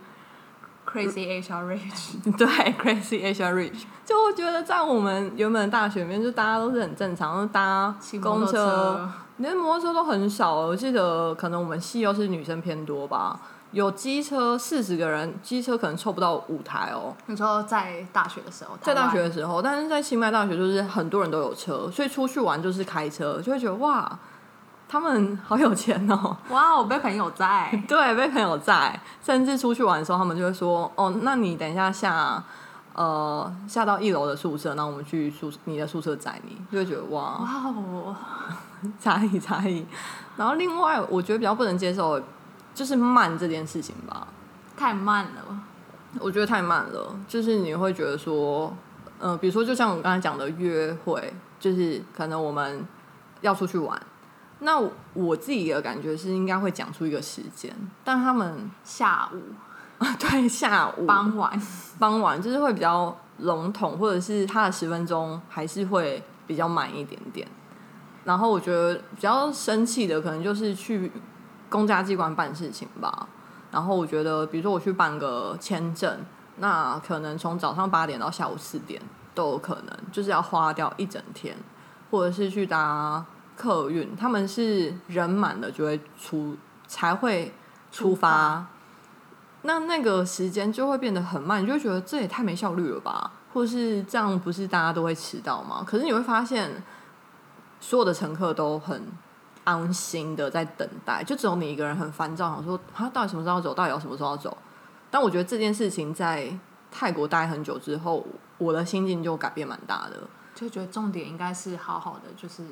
[0.90, 8.52] Crazy HR Rich，对 crazy Asia rich， 就我觉得在我们原本的大学里面，就大家都是很正常，就搭公车。
[8.52, 13.38] 车，连摩托车都很少，我记得可能我们系又是女生偏多吧，
[13.72, 17.14] 有机车四十个人，机车可能凑不到五台哦。
[17.26, 24.18] 你说在大学的时候，在大学的时候，但是在清迈大学就是很多人都有车，所以出去玩就是开车，就会觉得哇，
[24.88, 26.36] 他们好有钱哦。
[26.48, 32.42] 哇，我被朋友在， 对，被朋友在，甚至出去玩的时候，他们就会说：“哦，那你等一下下，
[32.94, 38.16] 呃，下到一楼的宿舍，然后我们去宿你的宿舍载你。”就会觉得哇，哇哦，
[38.98, 39.84] 差异差异。
[40.36, 42.24] 然后另外，我觉得比较不能接受的
[42.72, 44.26] 就是慢这件事情吧，
[44.76, 45.60] 太慢了。
[46.20, 48.74] 我觉得太慢了，就是你会觉得说，
[49.18, 52.86] 呃，比如说就像我刚才讲的约会，就是可能我们
[53.42, 54.00] 要出去玩。
[54.60, 59.40] 那我我自己的感觉是应该会讲出一个时间，但他们下午、
[60.18, 61.60] 对下午傍晚，
[61.98, 67.46] 傍晚就是会比较笼统，或者是他的十分钟还是会比较慢一点点。
[68.24, 71.10] 然后我觉得比较生气的，可能就是去
[71.70, 73.28] 公家机关办事情吧。
[73.70, 76.18] 然后我觉得，比如说我去办个签证，
[76.56, 79.00] 那可能从早上八点到下午四点
[79.34, 81.56] 都有可能，就是要花掉一整天，
[82.10, 83.24] 或者是去搭
[83.58, 87.52] 客运，他们是人满了就会出才会
[87.90, 88.64] 出发
[89.62, 93.32] 那那个时间就会变得很慢，你就会觉得这也太没效率了吧？
[93.52, 95.82] 或是这样不是大家都会迟到吗？
[95.84, 96.70] 可是你会发现，
[97.80, 99.02] 所有的乘客都很
[99.64, 104.56] 安心的在等待，就只有你一个人很烦躁，想说他到底什么时候要走，到底要什么时候要走？
[105.10, 106.56] 但我觉得这件事情在
[106.92, 108.24] 泰国待很久之后，
[108.58, 110.16] 我的心境就改变蛮大的。
[110.54, 112.62] 就觉得重点应该是好好的，就是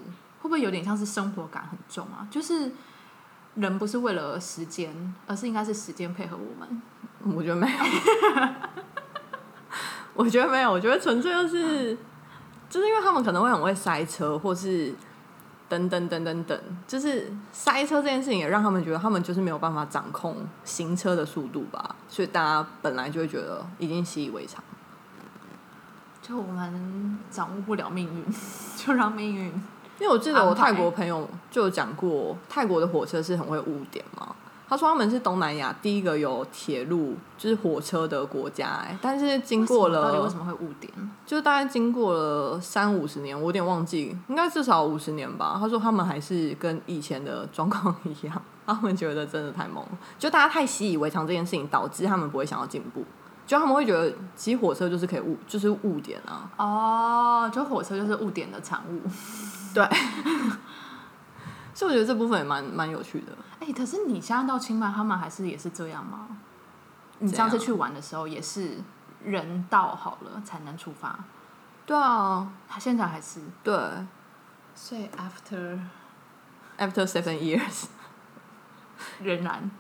[0.47, 2.27] 不会有点像是生活感很重啊？
[2.31, 2.71] 就是
[3.55, 6.83] 人不是为了时间，而是应该是时间配合我们。
[7.35, 7.79] 我觉得没有，
[10.15, 11.97] 我觉得没有，我觉得纯粹就是
[12.69, 14.95] 就是因为他们可能会很会塞车，或是
[15.69, 24.63] 等等等等等，就是塞车这件事情也让他们觉得他们就是没有办法掌控行车的速度吧，所以大家本来就会觉得已经习以为常。
[26.23, 28.25] 就我们掌握不了命运，
[28.77, 29.53] 就让命运。
[29.99, 34.35] 因为我记得我泰国朋友就有讲过，泰国的火车是很会误点嘛。
[34.69, 40.93] 他说他们是东南亚第一个有铁路就是火车的国家、哎，但是经过了到底为什么会误点？
[41.25, 45.57] 就大概经过了三五十年，我有点忘记，应该至少五十年吧。
[45.61, 53.05] 他说他们还是跟以前的状况一样，他们觉得真的太猛了，就大家太习以为常这件事情，导致他们不会想要进步。
[53.47, 56.51] 就他们会觉得，其实火车就是可以误，就是误点啊。
[56.57, 59.01] 哦，就火车就是误点的产物。
[59.73, 59.89] 对，
[61.73, 63.33] 所以我觉得这部分也蛮蛮有趣的。
[63.61, 66.29] 哎、可是你现在到清迈，他们还是也是这样吗？
[67.21, 68.79] 你上次去玩的时候也是
[69.25, 71.19] 人到好了才能出发，
[71.87, 73.41] 对啊，他现在还是。
[73.63, 73.75] 对
[74.75, 77.85] 所以 after，after seven years。
[79.23, 79.71] 仍然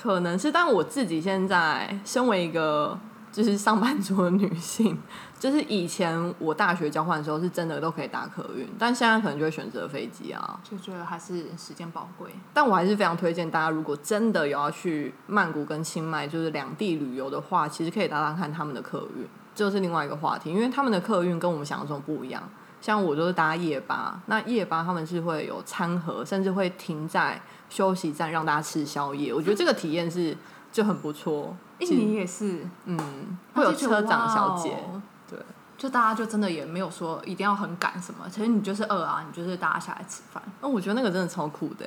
[0.00, 2.98] 可能是，但我自己现在身为一个
[3.30, 4.98] 就是上班族的女性，
[5.38, 10.58] 就是以前我大学交换的时候是真的都可以搭客运，但现在可能就会选择飞机啊。
[10.64, 12.30] 就觉得还是时间宝贵。
[12.54, 22.42] 但我还是非常推荐大家，如果真的有要去曼谷跟清迈就是两地旅游的话，其实可以搭搭看他们的客运，这就是另外一个话题，因为他们的客运跟我们想象中不一样。
[22.80, 27.38] 像我就是搭夜巴，那夜巴他们是会有餐盒，甚至会停在
[27.70, 29.32] 休息站让大家吃宵夜。
[29.32, 30.36] 我觉得这个体验是
[30.70, 31.56] 就很不错。
[31.78, 35.38] 印尼也是，嗯，会有车长小姐，哦对，
[35.78, 41.86] 就大家就真的也没有说一定要很赶什么，其实你就是饿啊，你就是大家下来吃饭，那我觉得那个真的超酷的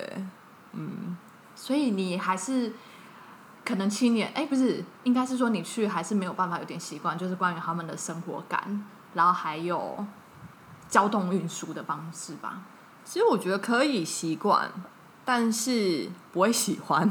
[0.71, 1.15] 嗯，
[1.55, 2.73] 所以你还是
[3.63, 10.03] 可能七年，哎、不是，应该是说你去还是没有办法有点习惯，就是关于他们的生活感，然后还有
[10.89, 12.63] 交通运输的方式吧。
[13.05, 14.71] 其实我觉得可以习惯，
[15.25, 17.09] 但是不会喜欢。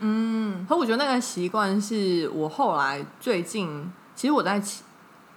[0.00, 4.60] 嗯，可我觉得那个习惯是我后来最近，其实我在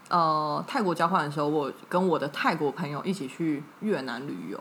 [0.09, 4.59] 呃泰国交换的时候，我跟我的泰国朋友一起去越南旅游。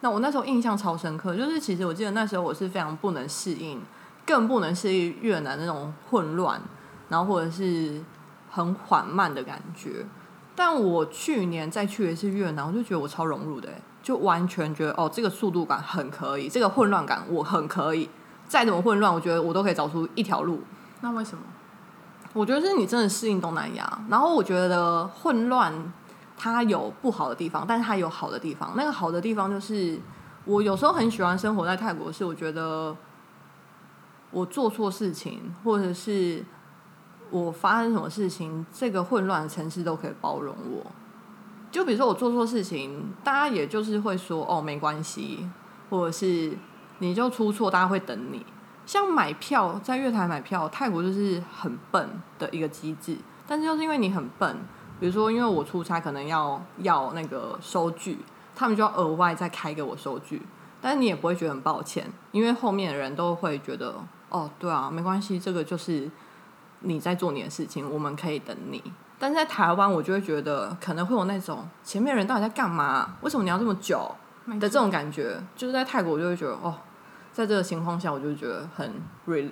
[0.00, 3.80] 那我那时候印象超深刻，就是其实我记得那时候我是非常不能适应，
[4.26, 6.60] 更不能适应越南那种混乱，
[7.08, 8.02] 然后或者是
[8.50, 10.04] 很缓慢的感觉。
[10.54, 18.08] 但我去年再去一次越南，我就觉得我超融入的欸，就完全觉得哦，这个速度感很可以，这个混乱感我很可以。
[18.46, 20.62] 再怎么混乱，我觉得我都可以找出一条路。
[21.00, 21.42] 那为什么？
[22.32, 25.92] 我觉得是你真的适应东南亚，然后我觉得混乱
[26.36, 28.74] 它有不好的地方，但是它有好的地方。
[28.76, 29.98] 那个好的地方就是，
[30.44, 32.94] 我有时候很喜欢生活在泰国，是我觉得
[34.30, 36.44] 我做错事情，或者是
[37.30, 40.86] 我发生什么事情，这个混乱的城市都可以包容我。
[41.70, 45.48] 就比如说我做错事情，大家也就是会说哦没关系，
[45.90, 46.56] 或者是
[46.98, 48.44] 你就出错，大家会等你。
[48.86, 54.56] 像买票，在月台买票，泰国就是很笨的一个机制，但是就是因为你很笨，
[55.00, 58.18] 比如说因为我出差可能要要那个收据，
[58.54, 60.40] 他们就要额外再开给我收据，
[60.80, 63.96] 但是你也不会觉得很抱歉，因为后面的人都会觉得
[64.28, 66.08] 哦，对啊，没关系，这个就是
[66.80, 68.80] 你在做你的事情，我们可以等你。
[69.18, 73.16] 但是在台湾，我就会觉得可能会有那种前面人到底在干嘛？
[73.22, 74.14] 为什么你要这么久
[74.46, 75.42] 的这种感觉？
[75.56, 76.74] 就是在泰国，我就会觉得哦，
[77.32, 78.92] 在这个情况下，我就觉得很
[79.26, 79.50] re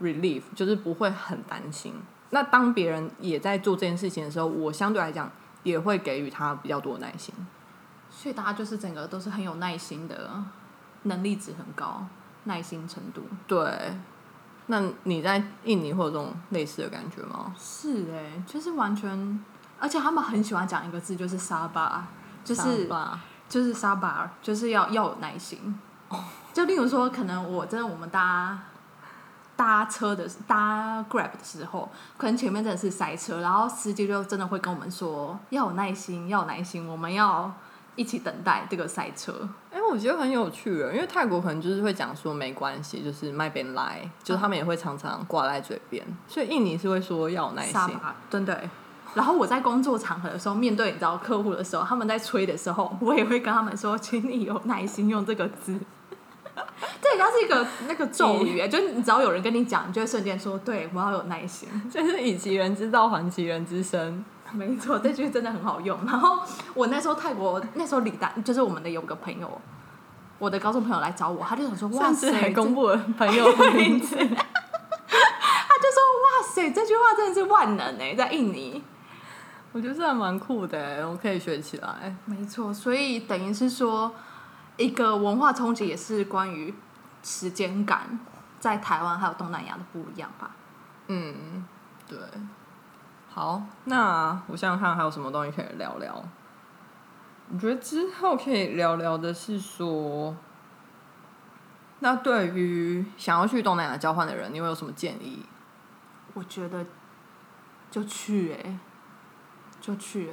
[0.00, 1.94] relief，就是不会很担心。
[2.30, 5.30] 那当别人也在做这件事情的时候，我相对来讲
[5.62, 7.34] 也会给予他比较多的耐心。
[8.10, 10.30] 所以大家就是整个都是很有耐心的，
[11.04, 12.06] 能力值很高，
[12.44, 13.94] 耐心程度对，
[14.70, 17.54] 那你在印尼会有这种类似的感觉吗？
[17.58, 19.44] 是哎、就是完全，
[19.80, 22.06] 而且他们很喜欢讲一个字，就是沙巴，
[22.44, 25.78] 就是吧，就是沙巴，就是要要有耐心。
[26.52, 28.58] 就例如说，可能我真的我们搭
[29.56, 37.52] 搭车的搭 Grab 的时候，可能前面真的是塞车，然后司机就真的会跟我们说要有耐心，要有耐心，我们要
[37.98, 39.32] 一起等待这个赛车。
[39.70, 47.80] 哎、我觉得很有趣耶，因为泰国可能就是会讲说没关系，就是麦边来，就是他们也会常常挂在嘴边，所以印尼是会说要有耐心
[48.30, 48.70] 对对。
[49.14, 55.78] 然后我在工作场合的时候，面对你知道客户的时候，他们在催的时候，我也会跟他们说，请你有耐心用这个字。
[57.00, 61.68] 这对，它是一个那个咒语，就是你只要有人跟你讲，你就会瞬间说，对我要有耐心。
[61.90, 64.24] 就是以其人之道还其人之身。
[64.52, 65.98] 没错，这句真的很好用。
[66.06, 66.40] 然后
[66.74, 69.60] 我那时候泰国那时候李丹就是我们的有个朋友，
[70.38, 78.82] 我的高中朋友来找我，他就想说哇塞，还公布了 朋友的名字，他就说哇塞，这句话真的是万能哎，在印尼，
[79.72, 82.16] 我觉得这还蛮酷的，我可以学起来。
[82.24, 84.14] 没错，所以等于是说
[84.76, 86.72] 一个文化冲击，也是关于
[87.22, 88.18] 时间感，
[88.58, 90.50] 在台湾还有东南亚的不一样吧？
[91.08, 91.64] 嗯，
[92.08, 92.16] 对。
[93.38, 96.24] 好，那我想想看还有什么东西可以聊聊。
[97.52, 100.34] 我觉得之后可以聊聊的是说，
[102.00, 105.46] 那对于想要去东南亚交换的人，你会有什么建议？
[106.34, 106.84] 我觉得
[107.88, 108.76] 就去哎，
[109.80, 110.32] 就去。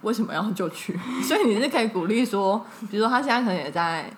[0.00, 0.98] 为什么要就去？
[1.22, 4.10] 所以你是可以鼓励说，比如说他现在可能也在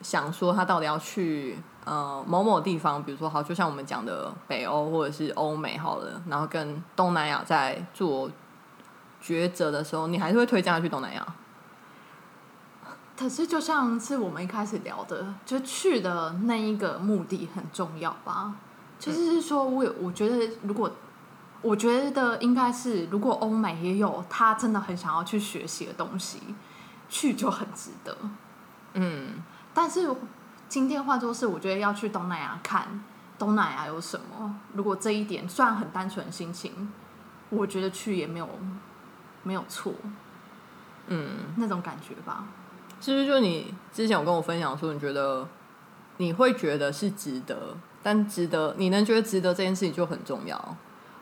[0.00, 1.58] 想说，他到底要去。
[1.84, 8.30] 呃，某某地方，比如说好，就像我们讲的北欧或者是欧美好了，然后跟东南亚在做
[9.22, 11.26] 抉择的时候，你还是会推荐他去东南亚。
[13.18, 18.54] 可是就像是我们一开始聊的，就去的那一个目的很重要吧？
[18.98, 20.90] 就是说，我我觉得如果
[21.60, 26.40] 我觉得应该是，如果欧美也有他真的很想要去学习的东西，
[27.10, 28.16] 去就很值得。
[28.94, 29.42] 嗯，
[29.74, 30.10] 但是。
[30.68, 33.04] 今天换作是，我觉得要去东南亚看
[33.38, 34.58] 东南亚有什么。
[34.72, 36.92] 如果这一点虽然很单纯心情，
[37.50, 38.48] 我觉得去也没有
[39.42, 39.92] 没有错。
[41.06, 42.46] 嗯，那种感觉吧。
[43.00, 45.46] 是不是就你之前有跟我分享说，你觉得
[46.16, 50.76] 你会觉得是值得，但值得你能觉得值得这件事情就很重要。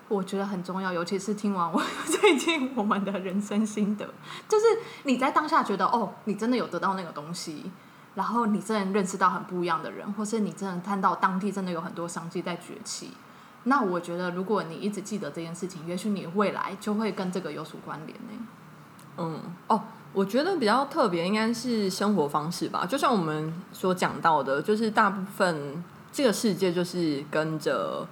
[0.09, 4.07] 我觉得很重要，尤其是听完我 最近我们的人生心得，
[4.49, 4.65] 就是
[5.05, 7.71] 你在当下觉得哦，你真的有得到那个东西。
[8.15, 13.13] 然后你真的认识到很不一样的人，或是你真的看到当地真的有很多商机在崛起，
[13.65, 18.47] 那我觉得如果你一直记得这件事情，也许你未来就会跟这个有所关联呢。
[19.17, 19.83] 嗯，哦，
[20.13, 22.85] 我觉得比较特别应该是生活方式吧。
[22.85, 25.83] 就像我们所讲到的，就是大部分
[26.13, 28.07] 这个世界就是跟着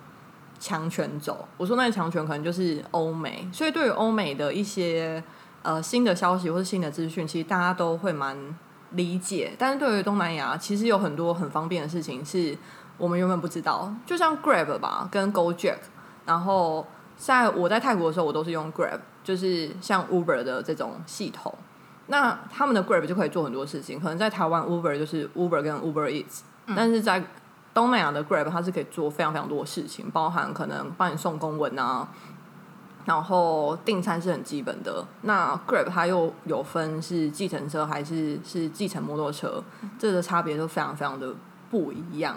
[0.58, 1.46] 强权走。
[1.58, 5.22] 我说那个强权可能就是欧美，所以对于欧美的一些
[5.62, 8.56] 呃新的消息或者新的资讯，其实大家都会蛮。
[8.92, 12.56] 理解，但是对于东南亚，其实有很多很方便的事情是
[12.98, 13.92] 我们原本不知道。
[14.04, 15.78] 就像 Grab 吧，跟 GoJack，
[16.26, 16.86] 然后
[17.16, 21.54] 在我在泰国的时候，我都是用 Grab，就是像 Uber 的这种系统。
[22.06, 26.40] 那他们的 Grab 就可以做很多事情，可能在台湾 Uber 就是 Uber 跟 Uber Eats，
[26.74, 27.22] 但是在
[27.72, 32.08] 东南亚的 Grab 它是可以做非常非常多的事情，包含可能帮你送公文啊。
[33.04, 35.04] 然后订餐是很基本的。
[35.22, 39.62] 那 Grab 它又有分是计程车还是是计程摩托车，
[39.98, 41.34] 这个差别都非常非常的
[41.70, 42.36] 不一样。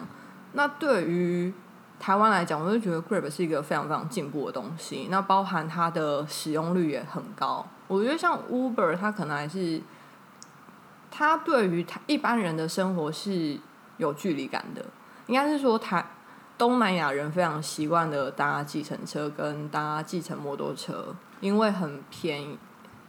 [0.54, 1.54] 那对于
[2.00, 5.08] 台湾来讲，我就觉得 Grab 是一个非常非常进步的东西。
[5.10, 7.66] 那包含它的使用率也很高。
[7.88, 9.82] 我觉得像 Uber，它可能还是
[11.12, 13.58] 它对于它一般人的生活是
[13.98, 14.86] 有距离感的。
[15.28, 16.06] 应该是说台。
[16.64, 22.58] 东南亚人非常习惯的搭计程车跟搭计程摩托车，因为很便宜，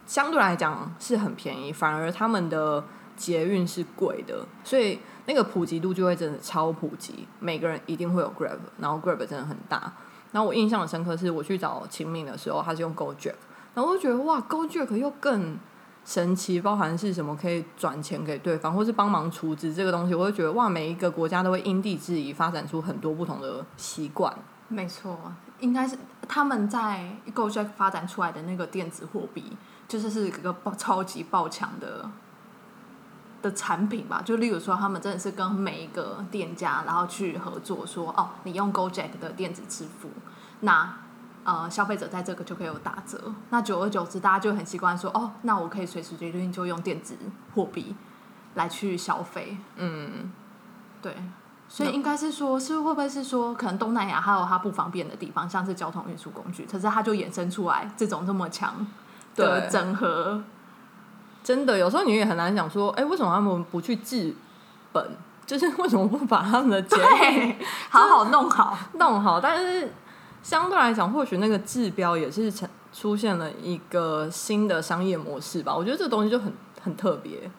[0.06, 2.82] 相对来讲是很便宜，反而他们的
[3.14, 9.92] 捷运是贵的，所以那个普及度就会真的超普及，每个人一定会有 Grab，然后 Grab 真的很大。
[10.32, 13.36] 然后我印象很深刻是我去找秦敏的时候，他是用 GoJack，
[13.72, 15.56] 然后我就觉得哇，GoJack 又更。
[16.04, 17.34] 神奇包含是什么？
[17.34, 24.30] 可以转钱给对方，或是帮忙储值这个东西，我会觉得哇，每一个国家都会因地制宜发展出很多不同的习惯。
[24.68, 25.18] 没错，
[25.60, 25.96] 应该是
[26.28, 29.56] 他们在 GoJack 发展出来的那个电子货币，
[29.88, 32.10] 就是是一个爆超级爆强的
[33.40, 34.20] 的产品吧。
[34.22, 40.10] 就例如说，他们真的是跟每一个店家，然后去合作，说哦，你用 GoJack 的电子支付，
[40.60, 40.98] 那。
[41.44, 43.20] 呃，消费者在这个就可以有打折，
[43.50, 47.14] 那久而久之，大家就很习惯说，哦，那我可以随时决定就用电子
[47.54, 47.94] 货币
[48.54, 49.58] 来去消费。
[49.76, 50.32] 嗯，
[51.02, 51.14] 对，
[51.68, 58.74] 所以应该是说，是会不会是说，可能东南亚还有它不方便的地方，像是交通运输工具，可是它就衍生出来这种这么强
[59.34, 60.42] 的整合。
[61.42, 64.34] 真的，有时候你也很难想说，哎，为什么他们不去治
[64.92, 65.10] 本？
[65.44, 67.58] 就是为什么不把他们的钱
[67.90, 69.38] 好好弄好弄好？
[69.38, 69.92] 但是。
[70.44, 75.74] 相对来讲，或许那个治标也是成出现了一个新的商业模式吧。
[75.74, 77.50] 我觉得这个东西就很很特别。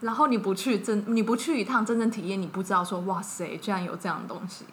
[0.00, 4.64] 然后你不去真，你不去一趟真正体验，你不知道说哇塞，居然有这样的东西。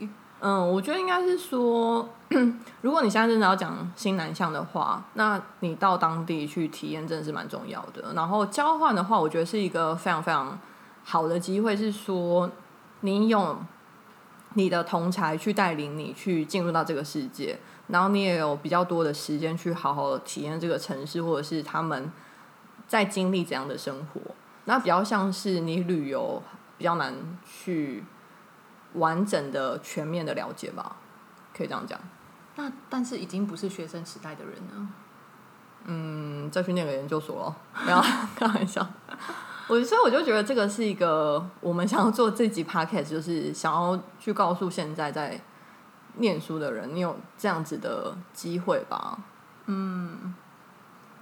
[0.42, 2.08] 嗯，我觉得应该是说，
[2.82, 8.14] 如果你现在真的要讲新南向的话，那你到当地去体验真的是蛮重要的。
[8.16, 10.58] 然后交换的话，我觉得是一个非常非常
[11.04, 12.50] 好的机会是说，
[13.02, 13.58] 你用
[14.56, 22.12] 你的同才去带领你去进入到这个世界，然后你也有比较多的时间去好好体验这个城市，或者是他们
[22.88, 24.22] 在经历怎样的生活。
[24.66, 26.42] 那比较像是你旅游
[26.78, 27.14] 比较难
[27.46, 28.04] 去
[28.94, 30.98] 完整的、全面的了解吧，
[31.56, 32.00] 可以这样讲。
[32.56, 34.88] 那但是已经不是学生时代的人了。
[35.86, 38.02] 嗯，再去念个研究所咯，不要
[38.36, 38.86] 开玩笑。
[39.70, 45.40] 我所以我就觉得这个是一个我们想要做这集 podcast，就是想要去告诉现在在
[46.16, 49.20] 念书的人，你有这样子的机会吧。
[49.68, 50.34] 嗯，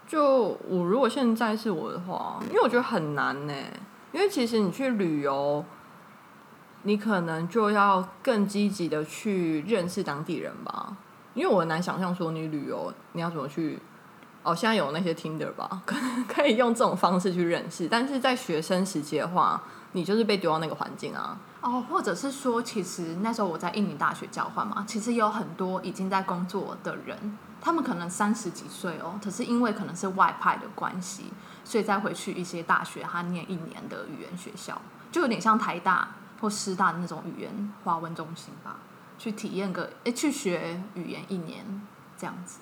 [0.07, 3.53] 就我如果现在是我的话，因为我觉得很难呢，
[4.13, 5.65] 因为其实你去旅游，
[6.83, 10.95] 你可能就要更积极的去认识当地人吧。
[11.33, 13.77] 因为我很难想象说你旅游你要怎么去。
[14.47, 17.85] 哦，现在有那些 Tinder 吧，可可以用这种方式去认识。
[17.89, 21.37] 但是在学生时期的话，你就是被丢到那个环境啊。
[21.59, 31.25] 哦，或者是说，其实那时候我在印尼大学交换嘛，其实有很多已经在工作的人，他们可能三十几岁哦，可是因为可能是外派的关系，
[31.65, 34.81] 所以再回去一些大学，他念一年的语言学校，
[35.11, 38.77] 就有点像台大或师大的那种语言华文中心吧，
[39.17, 41.81] 去体验个诶，去学语言一年
[42.17, 42.59] 这样子。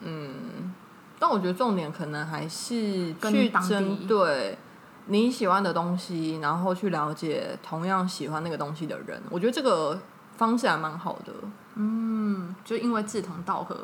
[0.00, 0.74] 嗯。
[1.20, 4.58] 但我觉得重点可能还是去针对
[5.06, 9.22] 你喜欢的东西，然后去了解同样喜欢那个东西的人。
[9.28, 10.00] 我觉得这个
[10.36, 11.32] 方式还蛮好的。
[11.74, 13.76] 嗯，就因为志同道合，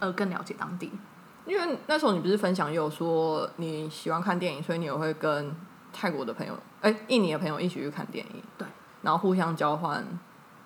[0.00, 0.90] 而更了解当地。
[1.46, 5.54] 因为那时候你不是分享有说你喜欢看电影，所以你也会跟
[5.92, 8.42] 泰国的朋友，哎，印尼的朋友一起去看电影。
[8.58, 8.66] 对，
[9.02, 10.04] 然后互相交换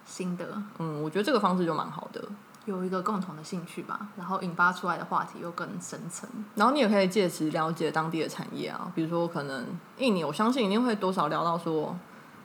[0.04, 0.46] 心得。
[0.78, 2.22] 嗯，我觉得这个方式就蛮好的。
[2.68, 6.28] 有一个共同的兴趣吧，然后引发出来的话题又更深层。
[6.54, 9.64] 然后你也可以借此了解当地的产业啊，比如说可能
[9.96, 11.98] 印尼，我相信一定会多少聊到说，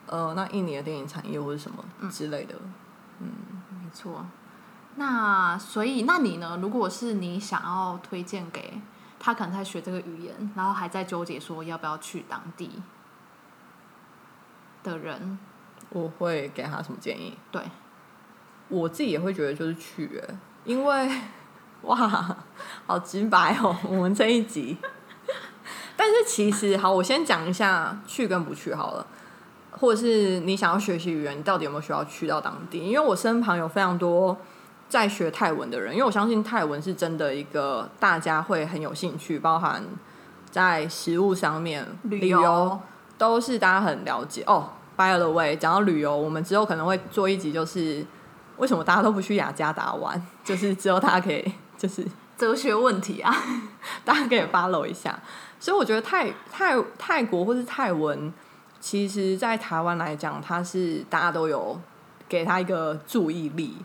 [0.06, 2.54] 呃，那印尼的电影产业或者什么之类的。
[3.18, 3.28] 嗯，
[3.82, 4.24] 没错。
[4.96, 6.58] 那所以，那你呢？
[6.62, 8.80] 如果是你想要推荐给
[9.18, 12.82] 他，可能在学这个语言，然后还在纠结说要不要去当地
[14.82, 15.38] 的人，
[15.90, 17.36] 我会给他什么建议？
[17.52, 17.62] 对。
[18.68, 20.34] 我自己也会觉得就是去，哎，
[20.64, 21.10] 因为
[21.82, 22.36] 哇，
[22.86, 24.76] 好直白哦， 我们这一集。
[25.96, 29.06] 但是其实好，我先讲一下去跟不去好了，
[29.70, 32.80] 或者是你想要学习语言，你到底有没有需要去到当地？
[32.80, 34.36] 因为我身旁有非常多
[34.88, 39.84] 在学泰文的人，因为我相信泰文是真的一个大家会很有兴趣，包含
[40.50, 42.80] 在食物上面、旅游
[43.16, 44.70] 都是大家很了解哦。
[44.96, 48.04] By the way，讲到旅游，我们之后可能会做一集，就是。
[48.56, 50.20] 为什么大家都不去雅加达玩？
[50.44, 53.34] 就是只有大家可以就是哲学问题啊，
[54.04, 55.18] 大家可以 follow 一下。
[55.58, 58.32] 所以我觉得泰泰泰国或是泰文，
[58.80, 61.80] 其实在台湾来讲，它是大家都有
[62.28, 63.76] 给他一个注意力，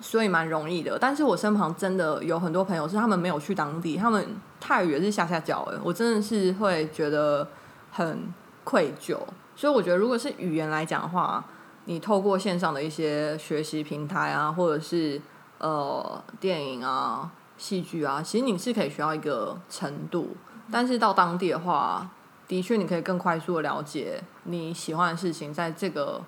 [0.00, 0.98] 所以蛮容易的。
[0.98, 4.24] 但是我身旁真的有很多朋友是他们没有去当地，他们
[4.60, 7.48] 泰语也是下下脚哎，我真的是会觉得
[7.90, 8.32] 很
[8.64, 9.18] 愧疚。
[9.56, 11.44] 所以我觉得如果是语言来讲的话。
[11.86, 15.20] 你透过线上的一些学习平台啊，或者是
[15.58, 20.36] 呃电影啊、戏剧啊，其实你是可以学到一个程度。
[20.70, 22.10] 但是到当地的话，
[22.48, 26.20] 的确你可以更快速的了解你喜欢的事情，在这个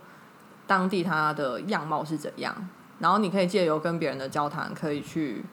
[0.67, 2.69] 当地它的样貌是怎样。
[3.01, 5.45] 然后你可以借由跟别人的交谈，可以去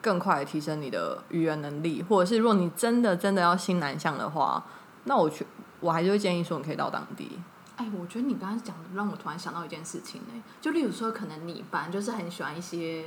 [0.00, 2.02] 更快提升你的语言能力。
[2.02, 4.64] 或者是如果你真的真的要新南向的话，
[5.04, 5.46] 那我去
[5.78, 7.38] 我还是会建议说你可以到当地。
[7.76, 13.06] 哎，我觉得你刚才讲的让我突然想到一件事情呢，就例如说，可能你本来就是很喜欢一些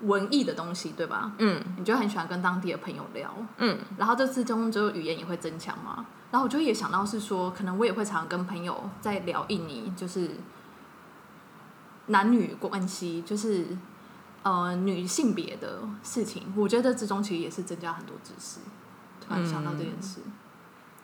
[0.00, 1.32] 文艺的东西，对吧？
[1.38, 6.04] 嗯，你就很喜欢跟当地的朋友聊，嗯，然后这之中就语言也会增强嘛。
[6.32, 10.30] 然后我就也想到是说，可能我也会常常跟朋友在聊印尼，就是
[12.06, 13.68] 男女关系，就是
[14.42, 16.52] 呃女性别的事情。
[16.56, 18.58] 我觉得之中其实也是增加很多知识。
[19.20, 20.20] 突然想到这件事，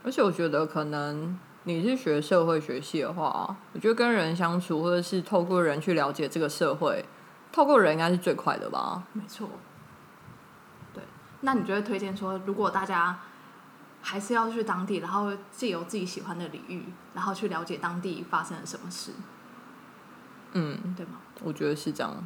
[0.02, 1.38] 而且我觉得可能。
[1.68, 7.04] 你是学社会学系的话，我觉得跟人相处，或者是透过人去了解这个社会，
[7.52, 9.02] 透过人应该是最快的吧？
[9.12, 9.46] 没错。
[10.94, 11.02] 对，
[11.42, 13.18] 那你就会推荐说，如果大家
[14.00, 19.10] 还是要去当地，然后借由自己喜欢的领域，然后去了解当地发生了什么事？
[20.52, 21.18] 嗯，对吗？
[21.42, 22.16] 我觉得是这样。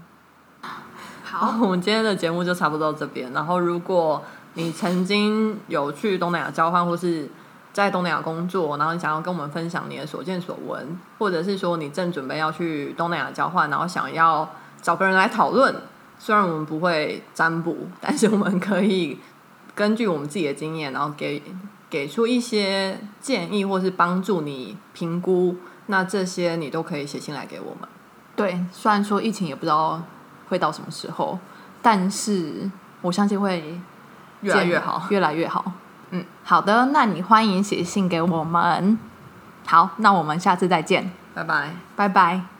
[1.24, 3.32] 好，我们今天的节目就差不多到这边。
[3.32, 4.22] 然后，如果
[4.55, 7.28] 你曾经有去东南亚交换，或是
[7.72, 14.48] 在东南亚工作然后你想要跟我们分享你的所见所闻或者是说你正准备要去东南亚交换然后想要
[14.82, 15.74] 找个人来讨论
[16.18, 19.18] 虽然我们不会占卜但是我们可以
[19.74, 21.42] 根据我们自己的经验然后给
[21.88, 25.56] 给出一些建议或是帮助你评估
[25.86, 27.88] 那这些你都可以写信来给我们。
[28.36, 30.00] 对虽然说疫情也不知道
[30.48, 31.38] 会到什么时候
[31.82, 32.70] 但是
[33.02, 33.78] 我相信会
[34.42, 35.06] 越来越好。
[35.10, 35.72] 越来越好。
[36.45, 38.99] 好的那你欢迎写信给我们。
[39.66, 41.12] 好那我们下次再见。
[41.34, 41.70] 拜拜。
[41.97, 42.51] 拜拜。